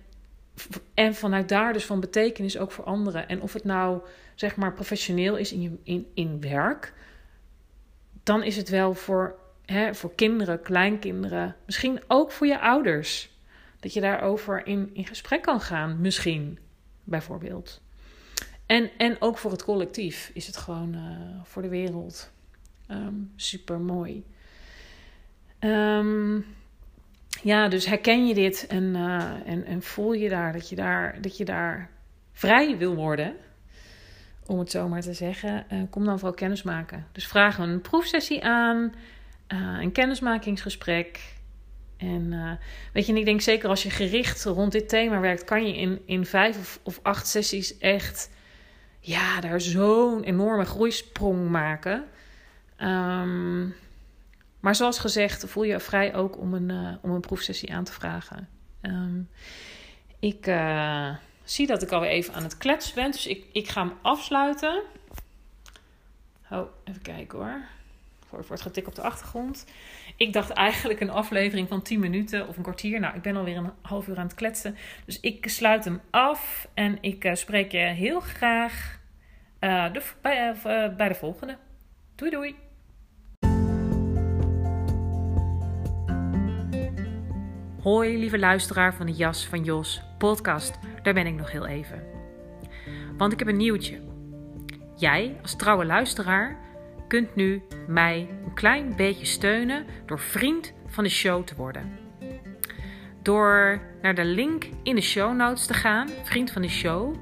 en 0.94 1.14
vanuit 1.14 1.48
daar 1.48 1.72
dus 1.72 1.84
van 1.84 2.00
betekenis 2.00 2.58
ook 2.58 2.72
voor 2.72 2.84
anderen. 2.84 3.28
En 3.28 3.42
of 3.42 3.52
het 3.52 3.64
nou 3.64 4.00
zeg 4.34 4.56
maar 4.56 4.72
professioneel 4.72 5.36
is 5.36 5.52
in, 5.52 5.62
je, 5.62 5.78
in, 5.82 6.06
in 6.14 6.40
werk, 6.40 6.92
dan 8.22 8.42
is 8.42 8.56
het 8.56 8.68
wel 8.68 8.94
voor 8.94 9.38
hè, 9.64 9.94
voor 9.94 10.14
kinderen, 10.14 10.62
kleinkinderen, 10.62 11.56
misschien 11.66 12.00
ook 12.06 12.32
voor 12.32 12.46
je 12.46 12.60
ouders. 12.60 13.36
Dat 13.80 13.92
je 13.92 14.00
daarover 14.00 14.66
in, 14.66 14.90
in 14.92 15.06
gesprek 15.06 15.42
kan 15.42 15.60
gaan, 15.60 16.00
misschien, 16.00 16.58
bijvoorbeeld. 17.04 17.80
En, 18.66 18.90
en 18.98 19.16
ook 19.20 19.38
voor 19.38 19.50
het 19.50 19.64
collectief 19.64 20.30
is 20.34 20.46
het 20.46 20.56
gewoon 20.56 20.94
uh, 20.94 21.40
voor 21.44 21.62
de 21.62 21.68
wereld 21.68 22.30
ehm, 22.86 23.14
super 23.36 23.80
mooi. 23.80 24.24
Um, 25.60 25.70
ehm, 25.70 26.40
ja, 27.42 27.68
dus 27.68 27.86
herken 27.86 28.26
je 28.26 28.34
dit 28.34 28.66
en, 28.66 28.82
uh, 28.82 29.24
en, 29.46 29.64
en 29.64 29.82
voel 29.82 30.12
je 30.12 30.28
daar 30.28 30.52
dat 30.52 30.68
je 30.68 30.76
daar, 30.76 31.20
dat 31.20 31.36
je 31.36 31.44
daar 31.44 31.90
vrij 32.32 32.76
wil 32.76 32.94
worden, 32.94 33.36
om 34.46 34.58
het 34.58 34.70
zo 34.70 34.88
maar 34.88 35.00
te 35.00 35.12
zeggen, 35.12 35.64
uh, 35.72 35.82
kom 35.90 36.04
dan 36.04 36.18
vooral 36.18 36.36
kennis 36.36 36.62
maken. 36.62 37.06
Dus 37.12 37.26
vraag 37.26 37.58
een 37.58 37.80
proefsessie 37.80 38.44
aan. 38.44 38.94
Uh, 39.52 39.80
een 39.80 39.92
kennismakingsgesprek. 39.92 41.36
En 41.96 42.58
weet 42.92 43.06
je, 43.06 43.12
en 43.12 43.18
ik 43.18 43.24
denk 43.24 43.40
zeker 43.40 43.68
als 43.68 43.82
je 43.82 43.90
gericht 43.90 44.44
rond 44.44 44.72
dit 44.72 44.88
thema 44.88 45.20
werkt, 45.20 45.44
kan 45.44 45.66
je 45.66 45.76
in, 45.76 46.00
in 46.06 46.26
vijf 46.26 46.58
of, 46.58 46.80
of 46.82 47.00
acht 47.02 47.26
sessies 47.26 47.78
echt, 47.78 48.30
ja, 49.00 49.40
daar 49.40 49.60
zo'n 49.60 50.22
enorme 50.22 50.64
groeisprong 50.64 51.48
maken. 51.48 52.04
Um, 52.82 53.74
maar 54.60 54.74
zoals 54.74 54.98
gezegd, 54.98 55.44
voel 55.46 55.62
je 55.62 55.80
vrij 55.80 56.14
ook 56.14 56.38
om 56.38 56.54
een, 56.54 56.68
uh, 56.68 56.94
om 57.00 57.10
een 57.10 57.20
proefsessie 57.20 57.72
aan 57.72 57.84
te 57.84 57.92
vragen. 57.92 58.48
Um, 58.82 59.28
ik 60.18 60.46
uh, 60.46 61.14
zie 61.44 61.66
dat 61.66 61.82
ik 61.82 61.92
alweer 61.92 62.10
even 62.10 62.34
aan 62.34 62.42
het 62.42 62.56
kletsen 62.56 62.94
ben, 62.94 63.10
dus 63.10 63.26
ik, 63.26 63.44
ik 63.52 63.68
ga 63.68 63.80
hem 63.80 63.92
afsluiten. 64.02 64.82
Oh, 66.50 66.68
even 66.84 67.02
kijken 67.02 67.38
hoor 67.38 67.60
voor, 68.28 68.44
het 68.48 68.60
getik 68.60 68.86
op 68.86 68.94
de 68.94 69.02
achtergrond. 69.02 69.66
Ik 70.16 70.32
dacht 70.32 70.50
eigenlijk 70.50 71.00
een 71.00 71.10
aflevering 71.10 71.68
van 71.68 71.82
10 71.82 72.00
minuten 72.00 72.48
of 72.48 72.56
een 72.56 72.62
kwartier. 72.62 73.00
Nou, 73.00 73.16
ik 73.16 73.22
ben 73.22 73.36
alweer 73.36 73.56
een 73.56 73.70
half 73.82 74.08
uur 74.08 74.18
aan 74.18 74.26
het 74.26 74.34
kletsen. 74.34 74.76
Dus 75.04 75.20
ik 75.20 75.48
sluit 75.48 75.84
hem 75.84 76.00
af 76.10 76.68
en 76.74 76.98
ik 77.00 77.24
uh, 77.24 77.34
spreek 77.34 77.72
je 77.72 77.78
heel 77.78 78.20
graag 78.20 78.98
de, 79.58 80.02
bij, 80.20 80.54
bij 80.96 81.08
de 81.08 81.14
volgende. 81.14 81.56
Doei 82.14 82.30
doei! 82.30 82.67
Hoi 87.82 88.18
lieve 88.18 88.38
luisteraar 88.38 88.94
van 88.94 89.06
de 89.06 89.12
Jas 89.12 89.46
van 89.46 89.64
Jos 89.64 90.02
podcast. 90.18 90.78
Daar 91.02 91.14
ben 91.14 91.26
ik 91.26 91.34
nog 91.34 91.52
heel 91.52 91.66
even. 91.66 92.02
Want 93.16 93.32
ik 93.32 93.38
heb 93.38 93.48
een 93.48 93.56
nieuwtje. 93.56 94.00
Jij 94.96 95.38
als 95.42 95.56
trouwe 95.56 95.84
luisteraar 95.84 96.56
kunt 97.08 97.34
nu 97.34 97.62
mij 97.86 98.28
een 98.44 98.54
klein 98.54 98.96
beetje 98.96 99.26
steunen 99.26 99.86
door 100.06 100.18
vriend 100.18 100.72
van 100.86 101.04
de 101.04 101.10
show 101.10 101.44
te 101.44 101.54
worden. 101.54 101.98
Door 103.22 103.80
naar 104.02 104.14
de 104.14 104.24
link 104.24 104.68
in 104.82 104.94
de 104.94 105.00
show 105.00 105.36
notes 105.36 105.66
te 105.66 105.74
gaan, 105.74 106.08
vriend 106.22 106.50
van 106.50 106.62
de 106.62 106.68
show, 106.68 107.14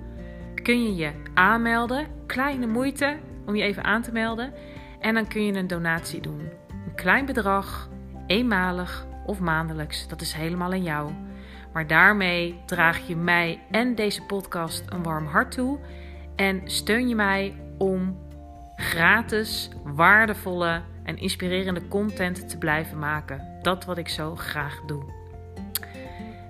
kun 0.63 0.83
je 0.83 0.95
je 0.95 1.13
aanmelden. 1.35 2.07
Kleine 2.27 2.67
moeite 2.67 3.17
om 3.47 3.57
je 3.57 3.63
even 3.63 3.85
aan 3.85 4.03
te 4.03 4.13
melden. 4.13 4.53
En 5.01 5.15
dan 5.15 5.29
kun 5.29 5.45
je 5.45 5.53
een 5.53 5.67
donatie 5.67 6.21
doen. 6.21 6.41
Een 6.71 6.95
klein 6.95 7.27
bedrag, 7.27 7.89
eenmalig 8.27 9.07
of 9.27 9.41
maandelijks. 9.41 10.09
Dat 10.09 10.21
is 10.21 10.33
helemaal 10.33 10.73
aan 10.73 10.83
jou. 10.83 11.13
Maar 11.73 11.87
daarmee 11.87 12.61
draag 12.67 13.07
je 13.07 13.17
mij 13.17 13.61
en 13.71 13.95
deze 13.95 14.23
podcast 14.23 14.85
een 14.89 15.03
warm 15.03 15.27
hart 15.27 15.53
toe. 15.53 15.79
En 16.37 16.61
steun 16.65 17.09
je 17.09 17.15
mij 17.15 17.55
om 17.79 18.19
gratis, 18.77 19.71
waardevolle 19.85 20.83
en 21.03 21.17
inspirerende 21.19 21.89
content 21.89 22.49
te 22.49 22.59
blijven 22.59 22.99
maken. 22.99 23.59
Dat 23.63 23.85
wat 23.85 23.99
ik 23.99 24.09
zo 24.09 24.37
graag 24.37 24.81
doe. 24.87 25.03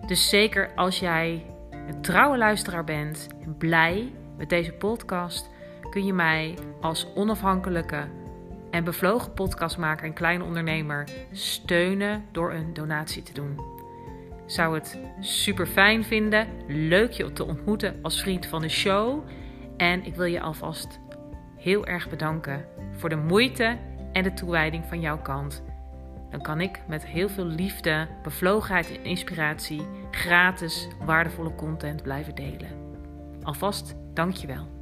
Dus 0.07 0.29
zeker 0.29 0.71
als 0.75 0.99
jij 0.99 1.47
een 1.71 2.03
trouwe 2.03 2.39
luisteraar 2.39 2.85
bent 2.85 3.27
en 3.43 3.57
blij 3.57 4.13
met 4.37 4.49
deze 4.49 4.73
podcast, 4.73 5.51
kun 5.91 6.05
je 6.05 6.13
mij 6.13 6.55
als 6.81 7.07
onafhankelijke 7.15 8.09
en 8.77 8.85
bevlogen 8.85 9.33
podcastmaker 9.33 10.07
en 10.07 10.13
kleine 10.13 10.45
ondernemer 10.45 11.09
steunen 11.33 12.25
door 12.33 12.53
een 12.53 12.75
donatie 12.75 13.23
te 13.23 13.33
doen. 13.33 13.61
Zou 14.47 14.75
het 14.75 14.99
super 15.21 15.67
fijn 15.67 16.05
vinden, 16.05 16.49
leuk 16.67 17.13
je 17.13 17.33
te 17.33 17.45
ontmoeten 17.45 17.99
als 18.03 18.21
vriend 18.21 18.47
van 18.47 18.61
de 18.61 18.69
show. 18.69 19.25
En 19.77 20.05
ik 20.05 20.15
wil 20.15 20.25
je 20.25 20.41
alvast 20.41 21.01
heel 21.57 21.87
erg 21.87 22.09
bedanken 22.11 22.65
voor 22.97 23.09
de 23.09 23.17
moeite 23.17 23.79
en 24.13 24.23
de 24.23 24.35
toewijding 24.35 24.85
van 24.85 25.01
jouw 25.01 25.19
kant. 25.19 25.65
Dan 26.31 26.43
kan 26.43 26.61
ik 26.61 26.81
met 26.89 27.07
heel 27.07 27.29
veel 27.29 27.47
liefde, 27.47 28.09
bevlogenheid 28.23 28.89
en 28.97 29.05
inspiratie 29.05 29.87
gratis 30.11 30.89
waardevolle 31.05 31.55
content 31.55 32.03
blijven 32.03 32.35
delen. 32.35 32.71
Alvast 33.43 33.95
dankjewel. 34.15 34.76